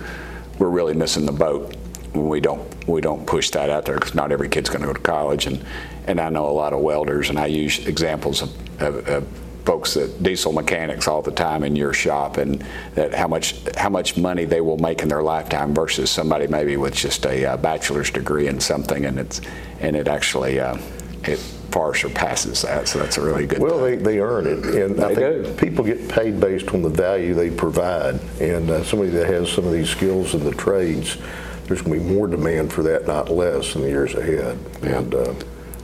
we're 0.61 0.69
really 0.69 0.95
missing 0.95 1.27
the 1.27 1.33
boat 1.33 1.75
when 2.13 2.29
we 2.29 2.41
don't 2.41 2.89
we 2.89 3.01
don't 3.01 3.27
push 3.27 3.51
that 3.51 3.69
out 3.69 3.85
there 3.85 3.97
because 3.97 4.15
not 4.15 4.31
every 4.31 4.49
kid's 4.49 4.69
going 4.69 4.83
to 4.83 4.87
go 4.87 4.93
to 4.93 5.01
college 5.01 5.47
and 5.47 5.65
and 6.07 6.21
I 6.21 6.29
know 6.29 6.49
a 6.49 6.53
lot 6.53 6.73
of 6.73 6.81
welders 6.81 7.31
and 7.31 7.39
I 7.39 7.47
use 7.47 7.87
examples 7.87 8.43
of, 8.43 8.83
of, 8.83 9.09
of 9.09 9.29
folks 9.65 9.95
that 9.95 10.23
diesel 10.23 10.53
mechanics 10.53 11.07
all 11.07 11.23
the 11.23 11.31
time 11.31 11.63
in 11.63 11.77
your 11.77 11.93
shop 11.93 12.37
and 12.37 12.65
that 12.95 13.15
how 13.15 13.29
much 13.29 13.57
how 13.77 13.89
much 13.89 14.17
money 14.17 14.45
they 14.45 14.61
will 14.61 14.79
make 14.79 15.03
in 15.03 15.09
their 15.09 15.23
lifetime 15.23 15.75
versus 15.75 16.11
somebody 16.11 16.47
maybe 16.47 16.77
with 16.77 16.95
just 16.95 17.27
a 17.27 17.45
uh, 17.45 17.57
bachelor's 17.57 18.11
degree 18.11 18.47
in 18.47 18.61
something 18.61 19.05
and 19.05 19.19
it's 19.19 19.41
and 19.81 19.97
it 19.97 20.09
actually 20.09 20.59
uh, 20.59 20.77
it 21.25 21.39
far 21.71 21.95
surpasses 21.95 22.63
that 22.63 22.89
so 22.89 22.99
that's 22.99 23.17
a 23.17 23.23
really 23.23 23.47
good 23.47 23.61
well 23.61 23.79
they, 23.79 23.97
they 23.97 24.19
earn 24.19 24.47
it 24.47 24.65
and 24.65 24.97
they 24.97 25.05
I 25.05 25.15
think 25.15 25.45
do. 25.45 25.55
people 25.55 25.85
get 25.85 26.09
paid 26.09 26.41
based 26.41 26.69
on 26.71 26.83
the 26.83 26.89
value 26.89 27.35
they 27.35 27.51
provide 27.51 28.19
and 28.41 28.69
uh, 28.71 28.83
somebody 28.83 29.11
that 29.11 29.27
has 29.27 29.53
some 29.53 29.67
of 29.67 29.73
these 29.73 29.89
skills 29.89 30.35
in 30.35 30.43
the 30.43 30.53
trades 30.53 31.19
there's 31.67 31.83
going 31.83 32.01
to 32.01 32.05
be 32.05 32.13
more 32.13 32.27
demand 32.27 32.73
for 32.73 32.83
that 32.83 33.07
not 33.07 33.31
less 33.31 33.77
in 33.77 33.83
the 33.83 33.89
years 33.89 34.15
ahead 34.15 34.59
yeah. 34.83 34.99
and 34.99 35.15
uh, 35.15 35.33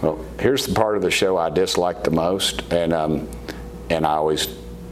well 0.02 0.24
here's 0.38 0.66
the 0.66 0.74
part 0.74 0.96
of 0.96 1.02
the 1.02 1.10
show 1.10 1.36
I 1.36 1.50
dislike 1.50 2.04
the 2.04 2.10
most 2.10 2.72
and 2.72 2.92
um, 2.92 3.28
and 3.90 4.06
I 4.06 4.14
always 4.14 4.48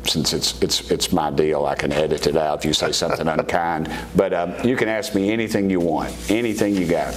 since 0.06 0.32
it's 0.32 0.60
it's 0.62 0.90
it's 0.90 1.12
my 1.12 1.30
deal, 1.30 1.66
I 1.66 1.74
can 1.74 1.92
edit 1.92 2.26
it 2.26 2.36
out 2.36 2.58
if 2.58 2.64
you 2.64 2.72
say 2.72 2.92
something 2.92 3.26
unkind. 3.26 3.90
But 4.14 4.34
um, 4.34 4.54
you 4.64 4.76
can 4.76 4.88
ask 4.88 5.14
me 5.14 5.30
anything 5.30 5.70
you 5.70 5.80
want, 5.80 6.14
anything 6.30 6.74
you 6.74 6.86
got. 6.86 7.14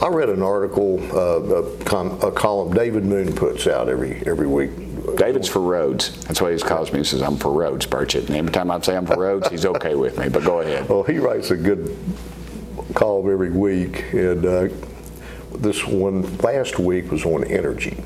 I 0.00 0.08
read 0.08 0.28
an 0.28 0.42
article, 0.42 1.00
uh, 1.16 1.62
a, 1.62 1.84
com- 1.84 2.20
a, 2.20 2.30
column 2.30 2.74
David 2.74 3.04
Moon 3.04 3.34
puts 3.34 3.66
out 3.66 3.88
every 3.88 4.22
every 4.26 4.46
week. 4.46 4.70
David's 5.16 5.48
for 5.48 5.60
Rhodes. 5.60 6.24
That's 6.24 6.40
why 6.40 6.52
he 6.52 6.58
calls 6.58 6.92
me. 6.92 6.98
He 6.98 7.04
says, 7.04 7.22
I'm 7.22 7.36
for 7.36 7.52
Rhodes, 7.52 7.86
Burchett. 7.86 8.26
And 8.26 8.36
every 8.36 8.52
time 8.52 8.70
I 8.70 8.80
say 8.80 8.96
I'm 8.96 9.06
for 9.06 9.16
Rhodes, 9.16 9.48
he's 9.48 9.64
okay 9.64 9.94
with 9.94 10.18
me. 10.18 10.28
But 10.28 10.44
go 10.44 10.60
ahead. 10.60 10.88
Well, 10.88 11.02
he 11.02 11.18
writes 11.18 11.50
a 11.50 11.56
good 11.56 11.96
column 12.94 13.30
every 13.30 13.50
week. 13.50 14.12
And 14.12 14.44
uh, 14.44 14.68
this 15.62 15.86
one 15.86 16.36
last 16.38 16.78
week 16.78 17.10
was 17.10 17.24
on 17.24 17.44
energy 17.44 17.96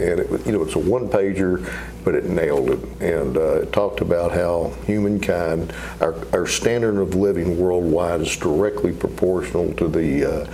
and 0.00 0.20
it 0.20 0.46
you 0.46 0.52
know 0.52 0.62
it's 0.62 0.74
a 0.74 0.78
one 0.78 1.08
pager, 1.08 1.68
but 2.04 2.14
it 2.14 2.24
nailed 2.24 2.70
it, 2.70 2.80
and 3.00 3.36
uh, 3.36 3.62
it 3.62 3.72
talked 3.72 4.00
about 4.00 4.32
how 4.32 4.72
humankind, 4.86 5.72
our, 6.00 6.14
our 6.32 6.46
standard 6.46 7.00
of 7.00 7.14
living 7.14 7.58
worldwide 7.58 8.20
is 8.20 8.36
directly 8.36 8.92
proportional 8.92 9.72
to 9.74 9.88
the 9.88 10.24
uh, 10.24 10.50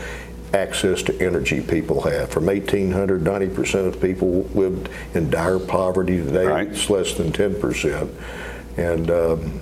access 0.55 1.03
to 1.03 1.21
energy 1.21 1.61
people 1.61 2.01
have. 2.01 2.31
From 2.31 2.47
1800, 2.47 3.23
90% 3.23 3.87
of 3.87 4.01
people 4.01 4.45
lived 4.55 4.89
in 5.15 5.29
dire 5.29 5.59
poverty. 5.59 6.19
Today, 6.19 6.47
right. 6.47 6.69
it's 6.69 6.89
less 6.89 7.15
than 7.15 7.33
10%, 7.33 8.09
and 8.77 9.11
um, 9.11 9.61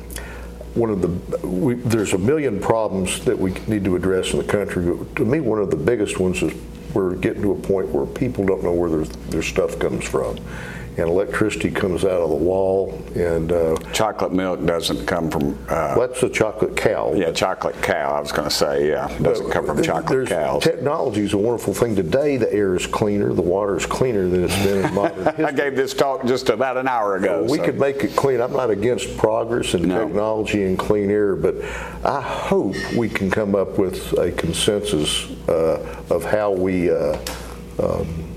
one 0.74 0.90
of 0.90 1.02
the 1.02 1.46
we, 1.46 1.74
there's 1.74 2.12
a 2.12 2.18
million 2.18 2.60
problems 2.60 3.24
that 3.24 3.38
we 3.38 3.52
need 3.66 3.84
to 3.84 3.96
address 3.96 4.32
in 4.32 4.38
the 4.38 4.44
country. 4.44 4.96
To 5.16 5.24
me, 5.24 5.40
one 5.40 5.58
of 5.58 5.70
the 5.70 5.76
biggest 5.76 6.18
ones 6.20 6.42
is 6.42 6.52
we're 6.94 7.14
getting 7.16 7.42
to 7.42 7.52
a 7.52 7.58
point 7.58 7.88
where 7.88 8.06
people 8.06 8.44
don't 8.44 8.62
know 8.62 8.72
where 8.72 8.90
their, 8.90 9.04
their 9.04 9.42
stuff 9.42 9.78
comes 9.78 10.04
from 10.04 10.38
and 10.98 11.08
electricity 11.08 11.70
comes 11.70 12.04
out 12.04 12.20
of 12.20 12.28
the 12.28 12.36
wall. 12.36 13.02
And 13.14 13.50
uh, 13.50 13.76
chocolate 13.92 14.32
milk 14.32 14.64
doesn't 14.66 15.06
come 15.06 15.30
from. 15.30 15.58
Uh, 15.68 15.98
that's 15.98 16.22
a 16.22 16.28
chocolate 16.28 16.76
cow. 16.76 17.14
Yeah, 17.14 17.32
chocolate 17.32 17.80
cow. 17.82 18.12
I 18.12 18.20
was 18.20 18.30
going 18.30 18.48
to 18.48 18.54
say, 18.54 18.88
yeah, 18.88 19.10
it 19.10 19.22
doesn't 19.22 19.50
come 19.50 19.64
from 19.64 19.82
chocolate 19.82 20.28
cows. 20.28 20.62
Technology 20.62 21.22
is 21.22 21.32
a 21.32 21.38
wonderful 21.38 21.72
thing. 21.72 21.96
Today, 21.96 22.36
the 22.36 22.52
air 22.52 22.74
is 22.74 22.86
cleaner, 22.86 23.32
the 23.32 23.42
water 23.42 23.76
is 23.76 23.86
cleaner 23.86 24.28
than 24.28 24.44
it's 24.44 24.62
been 24.62 24.84
in 24.84 24.94
modern 24.94 25.24
history. 25.24 25.44
I 25.44 25.52
gave 25.52 25.76
this 25.76 25.94
talk 25.94 26.26
just 26.26 26.50
about 26.50 26.76
an 26.76 26.88
hour 26.88 27.16
ago. 27.16 27.46
we 27.48 27.56
so. 27.56 27.64
could 27.64 27.80
make 27.80 28.04
it 28.04 28.14
clean. 28.14 28.40
I'm 28.42 28.52
not 28.52 28.70
against 28.70 29.16
progress 29.16 29.72
in 29.72 29.88
no. 29.88 30.04
technology 30.04 30.62
and 30.64 30.78
clean 30.78 31.10
air, 31.10 31.36
but 31.36 31.56
I 32.04 32.20
hope 32.20 32.76
we 32.94 33.08
can 33.08 33.30
come 33.30 33.54
up 33.54 33.78
with 33.78 34.12
a 34.18 34.30
consensus 34.32 35.31
of 35.48 36.24
how 36.24 36.50
we. 36.52 36.90
Uh, 36.90 37.18
um, 37.78 38.32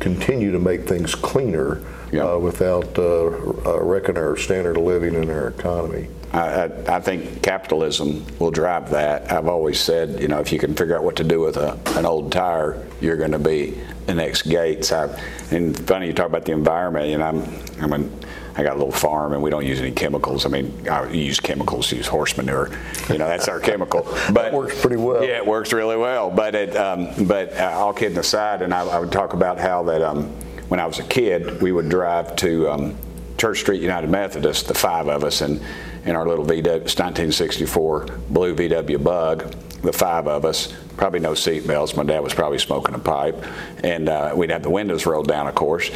continue 0.00 0.52
to 0.52 0.58
make 0.58 0.86
things 0.86 1.14
cleaner 1.14 1.82
uh, 2.14 2.38
without 2.38 2.98
uh, 2.98 3.26
uh, 3.26 3.82
wrecking 3.82 4.16
our 4.16 4.36
standard 4.36 4.76
of 4.76 4.84
living 4.84 5.14
and 5.16 5.30
our 5.30 5.48
economy. 5.48 6.08
I, 6.32 6.70
I, 6.86 7.00
think 7.00 7.42
capitalism 7.42 8.24
will 8.38 8.50
drive 8.50 8.90
that. 8.90 9.32
I've 9.32 9.48
always 9.48 9.80
said, 9.80 10.20
you 10.20 10.28
know, 10.28 10.38
if 10.38 10.52
you 10.52 10.58
can 10.58 10.74
figure 10.74 10.96
out 10.96 11.02
what 11.02 11.16
to 11.16 11.24
do 11.24 11.40
with 11.40 11.56
a, 11.56 11.78
an 11.98 12.04
old 12.04 12.30
tire, 12.30 12.86
you're 13.00 13.16
going 13.16 13.32
to 13.32 13.38
be 13.38 13.80
the 14.06 14.14
next 14.14 14.42
Gates. 14.42 14.92
I, 14.92 15.06
and 15.50 15.76
funny 15.86 16.08
you 16.08 16.12
talk 16.12 16.26
about 16.26 16.44
the 16.44 16.52
environment, 16.52 17.06
and 17.06 17.22
I'm, 17.22 17.42
I'm 17.80 17.92
an, 17.92 18.20
I 18.58 18.62
got 18.62 18.74
a 18.74 18.78
little 18.78 18.92
farm 18.92 19.34
and 19.34 19.42
we 19.42 19.50
don't 19.50 19.66
use 19.66 19.80
any 19.80 19.92
chemicals. 19.92 20.46
I 20.46 20.48
mean, 20.48 20.88
I 20.88 21.10
use 21.10 21.40
chemicals, 21.40 21.92
use 21.92 22.06
horse 22.06 22.36
manure. 22.36 22.70
You 23.10 23.18
know, 23.18 23.28
that's 23.28 23.48
our 23.48 23.60
chemical. 23.60 24.06
But 24.32 24.46
it 24.46 24.52
works 24.52 24.80
pretty 24.80 24.96
well. 24.96 25.22
Yeah, 25.22 25.36
it 25.36 25.46
works 25.46 25.72
really 25.72 25.96
well. 25.96 26.30
But 26.30 26.54
it, 26.54 26.76
um, 26.76 27.26
but 27.26 27.54
uh, 27.54 27.72
all 27.74 27.92
kidding 27.92 28.18
aside, 28.18 28.62
and 28.62 28.72
I, 28.74 28.84
I, 28.84 28.98
would 28.98 29.12
talk 29.12 29.34
about 29.34 29.58
how 29.58 29.82
that 29.84 30.02
um, 30.02 30.24
when 30.68 30.80
I 30.80 30.86
was 30.86 30.98
a 30.98 31.04
kid, 31.04 31.62
we 31.62 31.70
would 31.70 31.88
drive 31.88 32.34
to 32.36 32.68
um, 32.70 32.98
Church 33.38 33.60
Street 33.60 33.80
United 33.80 34.10
Methodist, 34.10 34.68
the 34.68 34.74
five 34.74 35.08
of 35.08 35.22
us, 35.22 35.42
and 35.42 35.60
in 36.04 36.16
our 36.16 36.26
little 36.26 36.44
VW, 36.44 36.80
1964 36.80 38.06
blue 38.30 38.54
VW 38.54 39.02
Bug, 39.02 39.54
the 39.82 39.92
five 39.92 40.26
of 40.26 40.44
us, 40.44 40.72
probably 40.96 41.20
no 41.20 41.34
seat 41.34 41.66
belts. 41.66 41.96
My 41.96 42.04
dad 42.04 42.20
was 42.20 42.34
probably 42.34 42.58
smoking 42.58 42.94
a 42.94 42.98
pipe, 42.98 43.36
and 43.84 44.08
uh, 44.08 44.32
we'd 44.34 44.50
have 44.50 44.62
the 44.62 44.70
windows 44.70 45.06
rolled 45.06 45.28
down, 45.28 45.46
of 45.46 45.54
course 45.54 45.90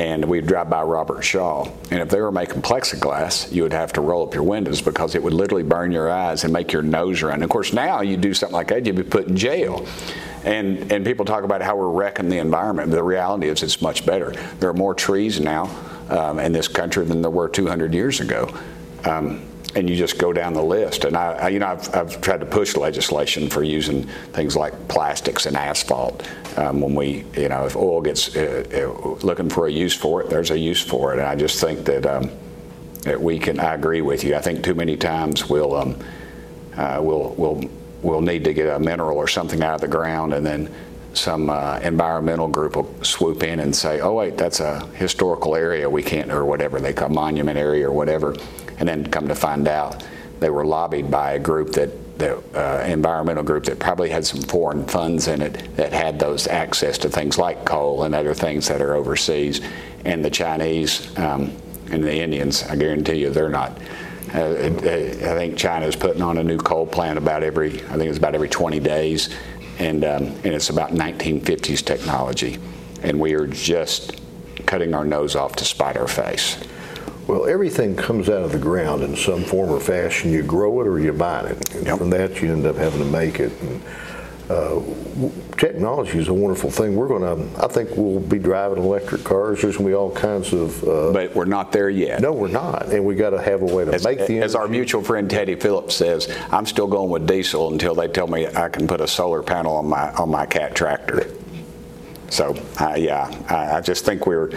and 0.00 0.24
we'd 0.24 0.46
drive 0.46 0.70
by 0.70 0.82
Robert 0.82 1.20
Shaw. 1.20 1.70
And 1.90 2.00
if 2.00 2.08
they 2.08 2.22
were 2.22 2.32
making 2.32 2.62
plexiglass, 2.62 3.52
you 3.52 3.62
would 3.64 3.74
have 3.74 3.92
to 3.92 4.00
roll 4.00 4.26
up 4.26 4.32
your 4.32 4.42
windows 4.42 4.80
because 4.80 5.14
it 5.14 5.22
would 5.22 5.34
literally 5.34 5.62
burn 5.62 5.92
your 5.92 6.10
eyes 6.10 6.42
and 6.42 6.50
make 6.54 6.72
your 6.72 6.80
nose 6.80 7.22
run. 7.22 7.42
Of 7.42 7.50
course, 7.50 7.74
now 7.74 8.00
you 8.00 8.16
do 8.16 8.32
something 8.32 8.54
like 8.54 8.68
that, 8.68 8.86
you'd 8.86 8.96
be 8.96 9.02
put 9.02 9.28
in 9.28 9.36
jail. 9.36 9.86
And 10.42 10.90
and 10.90 11.04
people 11.04 11.26
talk 11.26 11.44
about 11.44 11.60
how 11.60 11.76
we're 11.76 11.90
wrecking 11.90 12.30
the 12.30 12.38
environment. 12.38 12.88
But 12.88 12.96
The 12.96 13.02
reality 13.02 13.48
is, 13.48 13.62
it's 13.62 13.82
much 13.82 14.06
better. 14.06 14.30
There 14.58 14.70
are 14.70 14.74
more 14.74 14.94
trees 14.94 15.38
now 15.38 15.68
um, 16.08 16.38
in 16.38 16.52
this 16.52 16.66
country 16.66 17.04
than 17.04 17.20
there 17.20 17.30
were 17.30 17.50
200 17.50 17.92
years 17.92 18.20
ago. 18.20 18.48
Um, 19.04 19.46
and 19.74 19.88
you 19.88 19.96
just 19.96 20.18
go 20.18 20.32
down 20.32 20.54
the 20.54 20.62
list. 20.62 21.04
And 21.04 21.16
I, 21.16 21.32
I 21.32 21.48
you 21.50 21.58
know, 21.58 21.66
I've, 21.66 21.94
I've, 21.94 22.20
tried 22.20 22.40
to 22.40 22.46
push 22.46 22.74
legislation 22.74 23.48
for 23.48 23.62
using 23.62 24.04
things 24.32 24.56
like 24.56 24.88
plastics 24.88 25.46
and 25.46 25.56
asphalt. 25.56 26.26
Um, 26.56 26.80
when 26.80 26.94
we, 26.94 27.24
you 27.36 27.48
know, 27.48 27.66
if 27.66 27.76
oil 27.76 28.00
gets 28.00 28.36
uh, 28.36 28.64
uh, 28.72 29.08
looking 29.24 29.48
for 29.48 29.66
a 29.66 29.70
use 29.70 29.94
for 29.94 30.22
it, 30.22 30.30
there's 30.30 30.50
a 30.50 30.58
use 30.58 30.82
for 30.82 31.12
it. 31.12 31.18
And 31.18 31.28
I 31.28 31.36
just 31.36 31.60
think 31.60 31.84
that, 31.84 32.06
um, 32.06 32.30
that 33.02 33.20
we 33.20 33.38
can. 33.38 33.58
I 33.60 33.74
agree 33.74 34.00
with 34.00 34.24
you. 34.24 34.34
I 34.34 34.40
think 34.40 34.64
too 34.64 34.74
many 34.74 34.96
times 34.96 35.48
we'll 35.48 35.74
um, 35.74 35.96
uh, 36.76 36.98
we'll 37.00 37.34
we'll 37.36 37.62
we'll 38.02 38.20
need 38.20 38.44
to 38.44 38.54
get 38.54 38.68
a 38.68 38.78
mineral 38.78 39.16
or 39.16 39.28
something 39.28 39.62
out 39.62 39.74
of 39.74 39.80
the 39.80 39.88
ground, 39.88 40.34
and 40.34 40.44
then 40.44 40.72
some 41.12 41.50
uh, 41.50 41.78
environmental 41.82 42.48
group 42.48 42.76
will 42.76 42.92
swoop 43.02 43.42
in 43.42 43.60
and 43.60 43.74
say, 43.74 44.00
"Oh 44.00 44.14
wait, 44.14 44.36
that's 44.36 44.60
a 44.60 44.86
historical 44.88 45.56
area. 45.56 45.88
We 45.88 46.02
can't," 46.02 46.30
or 46.30 46.44
whatever 46.44 46.80
they 46.80 46.92
call 46.92 47.08
monument 47.08 47.58
area 47.58 47.88
or 47.88 47.92
whatever, 47.92 48.36
and 48.78 48.88
then 48.88 49.06
come 49.06 49.28
to 49.28 49.34
find 49.34 49.66
out 49.66 50.04
they 50.40 50.50
were 50.50 50.64
lobbied 50.64 51.10
by 51.10 51.32
a 51.32 51.38
group 51.38 51.72
that. 51.72 51.90
The 52.18 52.36
uh, 52.54 52.84
environmental 52.86 53.42
group 53.42 53.64
that 53.64 53.78
probably 53.78 54.10
had 54.10 54.26
some 54.26 54.42
foreign 54.42 54.86
funds 54.86 55.26
in 55.26 55.40
it 55.40 55.74
that 55.76 55.92
had 55.92 56.18
those 56.18 56.46
access 56.46 56.98
to 56.98 57.08
things 57.08 57.38
like 57.38 57.64
coal 57.64 58.04
and 58.04 58.14
other 58.14 58.34
things 58.34 58.68
that 58.68 58.82
are 58.82 58.94
overseas, 58.94 59.60
and 60.04 60.24
the 60.24 60.30
Chinese 60.30 61.16
um, 61.18 61.52
and 61.90 62.04
the 62.04 62.14
Indians. 62.14 62.62
I 62.64 62.76
guarantee 62.76 63.20
you, 63.20 63.30
they're 63.30 63.48
not 63.48 63.72
uh, 64.34 64.54
I 64.54 64.70
think 64.70 65.56
China 65.56 65.86
is 65.86 65.96
putting 65.96 66.22
on 66.22 66.38
a 66.38 66.44
new 66.44 66.58
coal 66.58 66.86
plant 66.86 67.18
about 67.18 67.42
every, 67.42 67.80
I 67.86 67.96
think 67.96 68.08
it's 68.08 68.18
about 68.18 68.34
every 68.36 68.48
20 68.48 68.78
days, 68.78 69.34
and, 69.78 70.04
um, 70.04 70.26
and 70.26 70.46
it's 70.46 70.70
about 70.70 70.92
1950s 70.92 71.84
technology. 71.84 72.58
And 73.02 73.18
we 73.18 73.34
are 73.34 73.46
just 73.48 74.20
cutting 74.66 74.94
our 74.94 75.04
nose 75.04 75.34
off 75.34 75.56
to 75.56 75.64
spite 75.64 75.96
our 75.96 76.06
face. 76.06 76.58
Well, 77.30 77.46
everything 77.46 77.94
comes 77.94 78.28
out 78.28 78.42
of 78.42 78.50
the 78.50 78.58
ground 78.58 79.02
in 79.02 79.16
some 79.16 79.44
form 79.44 79.70
or 79.70 79.78
fashion. 79.78 80.32
You 80.32 80.42
grow 80.42 80.80
it 80.80 80.86
or 80.88 80.98
you 80.98 81.12
buy 81.12 81.42
it. 81.42 81.74
And 81.74 81.86
yep. 81.86 81.98
from 81.98 82.10
that, 82.10 82.42
you 82.42 82.52
end 82.52 82.66
up 82.66 82.76
having 82.76 82.98
to 82.98 83.04
make 83.04 83.38
it. 83.38 83.52
And, 83.60 83.82
uh, 84.50 84.82
technology 85.56 86.18
is 86.18 86.26
a 86.26 86.34
wonderful 86.34 86.72
thing. 86.72 86.96
We're 86.96 87.06
going 87.06 87.22
to, 87.22 87.64
I 87.64 87.68
think 87.68 87.90
we'll 87.94 88.18
be 88.18 88.40
driving 88.40 88.82
electric 88.82 89.22
cars. 89.22 89.62
There's 89.62 89.76
going 89.76 89.86
to 89.86 89.90
be 89.90 89.94
all 89.94 90.10
kinds 90.10 90.52
of. 90.52 90.82
Uh, 90.82 91.12
but 91.12 91.36
we're 91.36 91.44
not 91.44 91.70
there 91.70 91.88
yet. 91.88 92.20
No, 92.20 92.32
we're 92.32 92.48
not. 92.48 92.86
And 92.86 93.04
we 93.04 93.14
got 93.14 93.30
to 93.30 93.40
have 93.40 93.62
a 93.62 93.66
way 93.66 93.84
to 93.84 93.94
as, 93.94 94.04
make 94.04 94.18
the 94.18 94.24
energy. 94.24 94.40
As 94.40 94.56
our 94.56 94.66
mutual 94.66 95.02
friend 95.02 95.30
Teddy 95.30 95.54
Phillips 95.54 95.94
says, 95.94 96.36
I'm 96.50 96.66
still 96.66 96.88
going 96.88 97.10
with 97.10 97.28
diesel 97.28 97.72
until 97.72 97.94
they 97.94 98.08
tell 98.08 98.26
me 98.26 98.48
I 98.48 98.68
can 98.68 98.88
put 98.88 99.00
a 99.00 99.06
solar 99.06 99.44
panel 99.44 99.76
on 99.76 99.86
my 99.86 100.10
on 100.14 100.30
my 100.30 100.46
cat 100.46 100.74
tractor. 100.74 101.30
So, 102.28 102.54
yeah, 102.96 103.32
I, 103.48 103.76
I, 103.76 103.80
just 103.80 104.04
think 104.04 104.26
we're. 104.26 104.50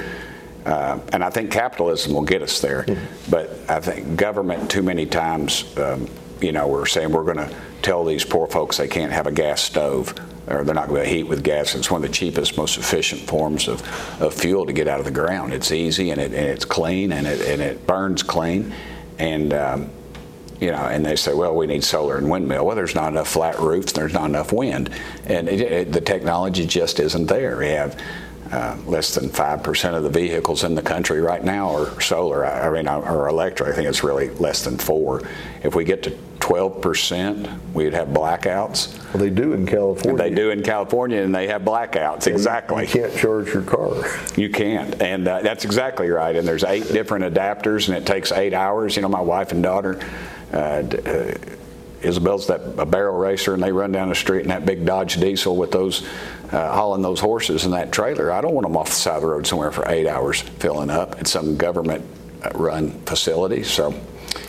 Uh, 0.65 1.00
and 1.12 1.24
I 1.24 1.29
think 1.29 1.51
capitalism 1.51 2.13
will 2.13 2.22
get 2.22 2.41
us 2.41 2.62
there, 2.62 2.84
mm-hmm. 2.84 3.32
but 3.32 3.50
I 3.70 3.79
think 3.79 4.17
government 4.17 4.72
too 4.72 4.82
many 4.82 5.05
times, 5.05 5.77
um, 5.77 6.08
you 6.39 6.51
know, 6.51 6.67
we're 6.67 6.86
saying 6.86 7.12
we're 7.12 7.25
going 7.25 7.50
to 7.50 7.53
tell 7.82 8.05
these 8.05 8.24
poor 8.24 8.48
folks 8.48 8.77
they 8.77 8.88
can't 8.88 9.12
have 9.12 9.27
a 9.27 9.32
gas 9.32 9.62
stove 9.62 10.13
or 10.48 10.63
they're 10.63 10.75
not 10.75 10.89
going 10.89 11.03
to 11.03 11.10
heat 11.10 11.24
with 11.24 11.43
gas. 11.43 11.75
It's 11.75 11.89
one 11.89 12.03
of 12.03 12.10
the 12.10 12.13
cheapest, 12.13 12.58
most 12.58 12.77
efficient 12.77 13.22
forms 13.22 13.67
of, 13.67 13.82
of 14.22 14.34
fuel 14.34 14.65
to 14.65 14.74
get 14.74 14.88
out 14.88 15.00
of 15.00 15.05
the 15.05 15.12
ground. 15.12 15.53
It's 15.53 15.72
easy 15.72 16.12
and, 16.12 16.20
it, 16.20 16.34
and 16.34 16.46
it's 16.46 16.65
clean 16.65 17.13
and 17.13 17.25
it, 17.25 17.41
and 17.48 17.62
it 17.62 17.88
burns 17.88 18.24
clean. 18.24 18.74
And, 19.20 19.53
um, 19.53 19.89
you 20.60 20.72
know, 20.72 20.86
and 20.86 21.05
they 21.05 21.15
say, 21.15 21.34
well, 21.34 21.55
we 21.55 21.67
need 21.67 21.84
solar 21.84 22.17
and 22.17 22.29
windmill. 22.29 22.65
Well, 22.65 22.75
there's 22.75 22.96
not 22.96 23.12
enough 23.13 23.29
flat 23.29 23.60
roofs, 23.60 23.91
there's 23.93 24.13
not 24.13 24.25
enough 24.25 24.51
wind. 24.51 24.89
And 25.25 25.48
it, 25.48 25.91
the 25.91 26.01
technology 26.01 26.65
just 26.65 27.00
isn't 27.00 27.27
there. 27.27 27.58
We 27.58 27.70
have 27.70 28.00
uh, 28.52 28.78
less 28.86 29.16
than 29.16 29.30
5% 29.30 29.94
of 29.96 30.04
the 30.04 30.10
vehicles 30.10 30.64
in 30.64 30.76
the 30.76 30.82
country 30.82 31.22
right 31.22 31.44
now 31.44 31.76
are 31.76 32.00
solar, 32.02 32.46
I 32.46 32.70
mean, 32.70 32.88
or 32.88 33.28
electric. 33.28 33.70
I 33.70 33.76
think 33.76 33.88
it's 33.88 34.04
really 34.04 34.30
less 34.32 34.64
than 34.64 34.78
4 34.78 35.22
If 35.64 35.76
we 35.76 35.84
get 35.84 36.04
to 36.04 36.12
12%, 36.40 37.74
we'd 37.74 37.94
have 37.94 38.10
blackouts. 38.10 38.98
Well, 39.14 39.24
they 39.24 39.30
do 39.30 39.54
in 39.54 39.66
California. 39.66 40.18
They 40.18 40.36
do 40.36 40.52
in 40.52 40.62
California, 40.62 41.22
and 41.22 41.34
they 41.34 41.48
have 41.48 41.62
blackouts. 41.62 42.28
exactly. 42.28 42.84
You 42.84 42.90
can't 42.90 43.16
charge 43.16 43.54
your 43.54 43.64
car. 43.64 44.04
You 44.36 44.50
can't, 44.50 45.02
and 45.02 45.26
uh, 45.28 45.42
that's 45.42 45.64
exactly 45.64 46.10
right. 46.10 46.36
And 46.36 46.46
there's 46.46 46.66
eight 46.66 46.88
different 46.90 47.34
adapters, 47.34 47.88
and 47.88 47.98
it 47.98 48.06
takes 48.06 48.34
eight 48.34 48.54
hours. 48.54 48.98
You 48.98 49.04
know, 49.04 49.10
my 49.10 49.22
wife 49.22 49.54
and 49.54 49.64
daughter. 49.64 50.00
Uh, 50.52 50.58
uh, 50.58 51.34
Isabel's 52.04 52.48
that 52.48 52.62
a 52.78 52.86
barrel 52.86 53.18
racer, 53.18 53.54
and 53.54 53.63
they 53.63 53.72
run 53.72 53.92
down 53.92 54.10
the 54.10 54.16
street 54.16 54.42
in 54.42 54.50
that 54.50 54.66
big 54.66 54.86
Dodge 54.86 55.20
diesel 55.20 55.56
with 55.56 55.72
those 55.72 56.06
uh, 56.52 56.74
hauling 56.74 57.02
those 57.02 57.20
horses 57.20 57.66
in 57.66 57.72
that 57.72 57.92
trailer. 57.92 58.32
I 58.32 58.42
don't 58.42 58.54
want 58.54 58.68
them 58.68 58.78
off 58.78 58.89
the 58.89 58.96
side 58.96 59.16
of 59.16 59.22
the 59.22 59.28
road 59.28 59.48
somewhere 59.48 59.72
for 59.72 59.89
eight 59.89 60.08
hours 60.08 60.42
filling 60.42 60.89
up 60.89 61.20
at 61.20 61.28
some 61.28 61.58
government-run 61.58 62.92
facility. 63.02 63.63
So 63.63 63.94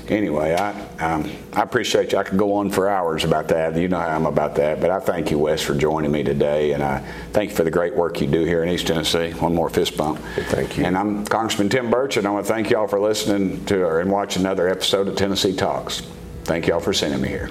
anyway, 0.08 0.54
I 0.54 0.72
um, 0.98 1.30
I 1.52 1.62
appreciate 1.62 2.12
you. 2.12 2.18
I 2.18 2.24
could 2.24 2.38
go 2.38 2.54
on 2.54 2.70
for 2.70 2.88
hours 2.88 3.24
about 3.24 3.48
that. 3.48 3.76
You 3.76 3.88
know 3.88 3.98
how 3.98 4.08
I'm 4.08 4.26
about 4.26 4.54
that. 4.56 4.80
But 4.80 4.90
I 4.90 4.98
thank 4.98 5.30
you, 5.30 5.38
Wes, 5.38 5.62
for 5.62 5.74
joining 5.74 6.10
me 6.10 6.22
today, 6.22 6.72
and 6.72 6.82
I 6.82 6.98
thank 7.32 7.50
you 7.50 7.56
for 7.56 7.64
the 7.64 7.70
great 7.70 7.94
work 7.94 8.20
you 8.20 8.26
do 8.26 8.44
here 8.44 8.62
in 8.62 8.68
East 8.68 8.86
Tennessee. 8.86 9.30
One 9.32 9.54
more 9.54 9.70
fist 9.70 9.96
bump. 9.96 10.18
Thank 10.48 10.76
you. 10.76 10.84
And 10.84 10.98
I'm 10.98 11.24
Congressman 11.24 11.68
Tim 11.68 11.90
Burchett, 11.90 12.18
and 12.18 12.26
I 12.26 12.30
want 12.30 12.46
to 12.46 12.52
thank 12.52 12.70
y'all 12.70 12.88
for 12.88 13.00
listening 13.00 13.64
to 13.66 13.88
and 13.98 14.10
watching 14.10 14.42
another 14.42 14.68
episode 14.68 15.08
of 15.08 15.16
Tennessee 15.16 15.54
Talks. 15.54 16.02
Thank 16.44 16.66
y'all 16.66 16.80
for 16.80 16.92
sending 16.92 17.20
me 17.20 17.28
here. 17.28 17.50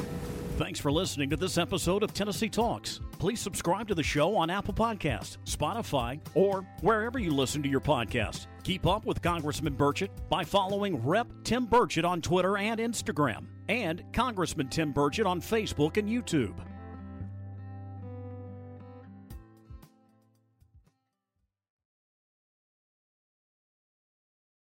Thanks 0.57 0.79
for 0.79 0.91
listening 0.91 1.31
to 1.31 1.35
this 1.35 1.57
episode 1.57 2.03
of 2.03 2.13
Tennessee 2.13 2.47
Talks. 2.47 2.99
Please 3.17 3.39
subscribe 3.39 3.87
to 3.87 3.95
the 3.95 4.03
show 4.03 4.35
on 4.35 4.51
Apple 4.51 4.73
Podcasts, 4.73 5.37
Spotify, 5.45 6.19
or 6.35 6.61
wherever 6.81 7.17
you 7.17 7.31
listen 7.31 7.63
to 7.63 7.69
your 7.69 7.81
podcast. 7.81 8.45
Keep 8.63 8.85
up 8.85 9.05
with 9.05 9.21
Congressman 9.21 9.75
Burchett 9.75 10.09
by 10.29 10.43
following 10.43 11.03
Rep. 11.03 11.27
Tim 11.43 11.67
Burchett 11.67 12.05
on 12.05 12.21
Twitter 12.21 12.57
and 12.57 12.79
Instagram, 12.79 13.45
and 13.67 14.03
Congressman 14.13 14.69
Tim 14.69 14.93
Burchett 14.93 15.25
on 15.25 15.41
Facebook 15.41 15.97
and 15.97 16.07
YouTube. 16.07 16.53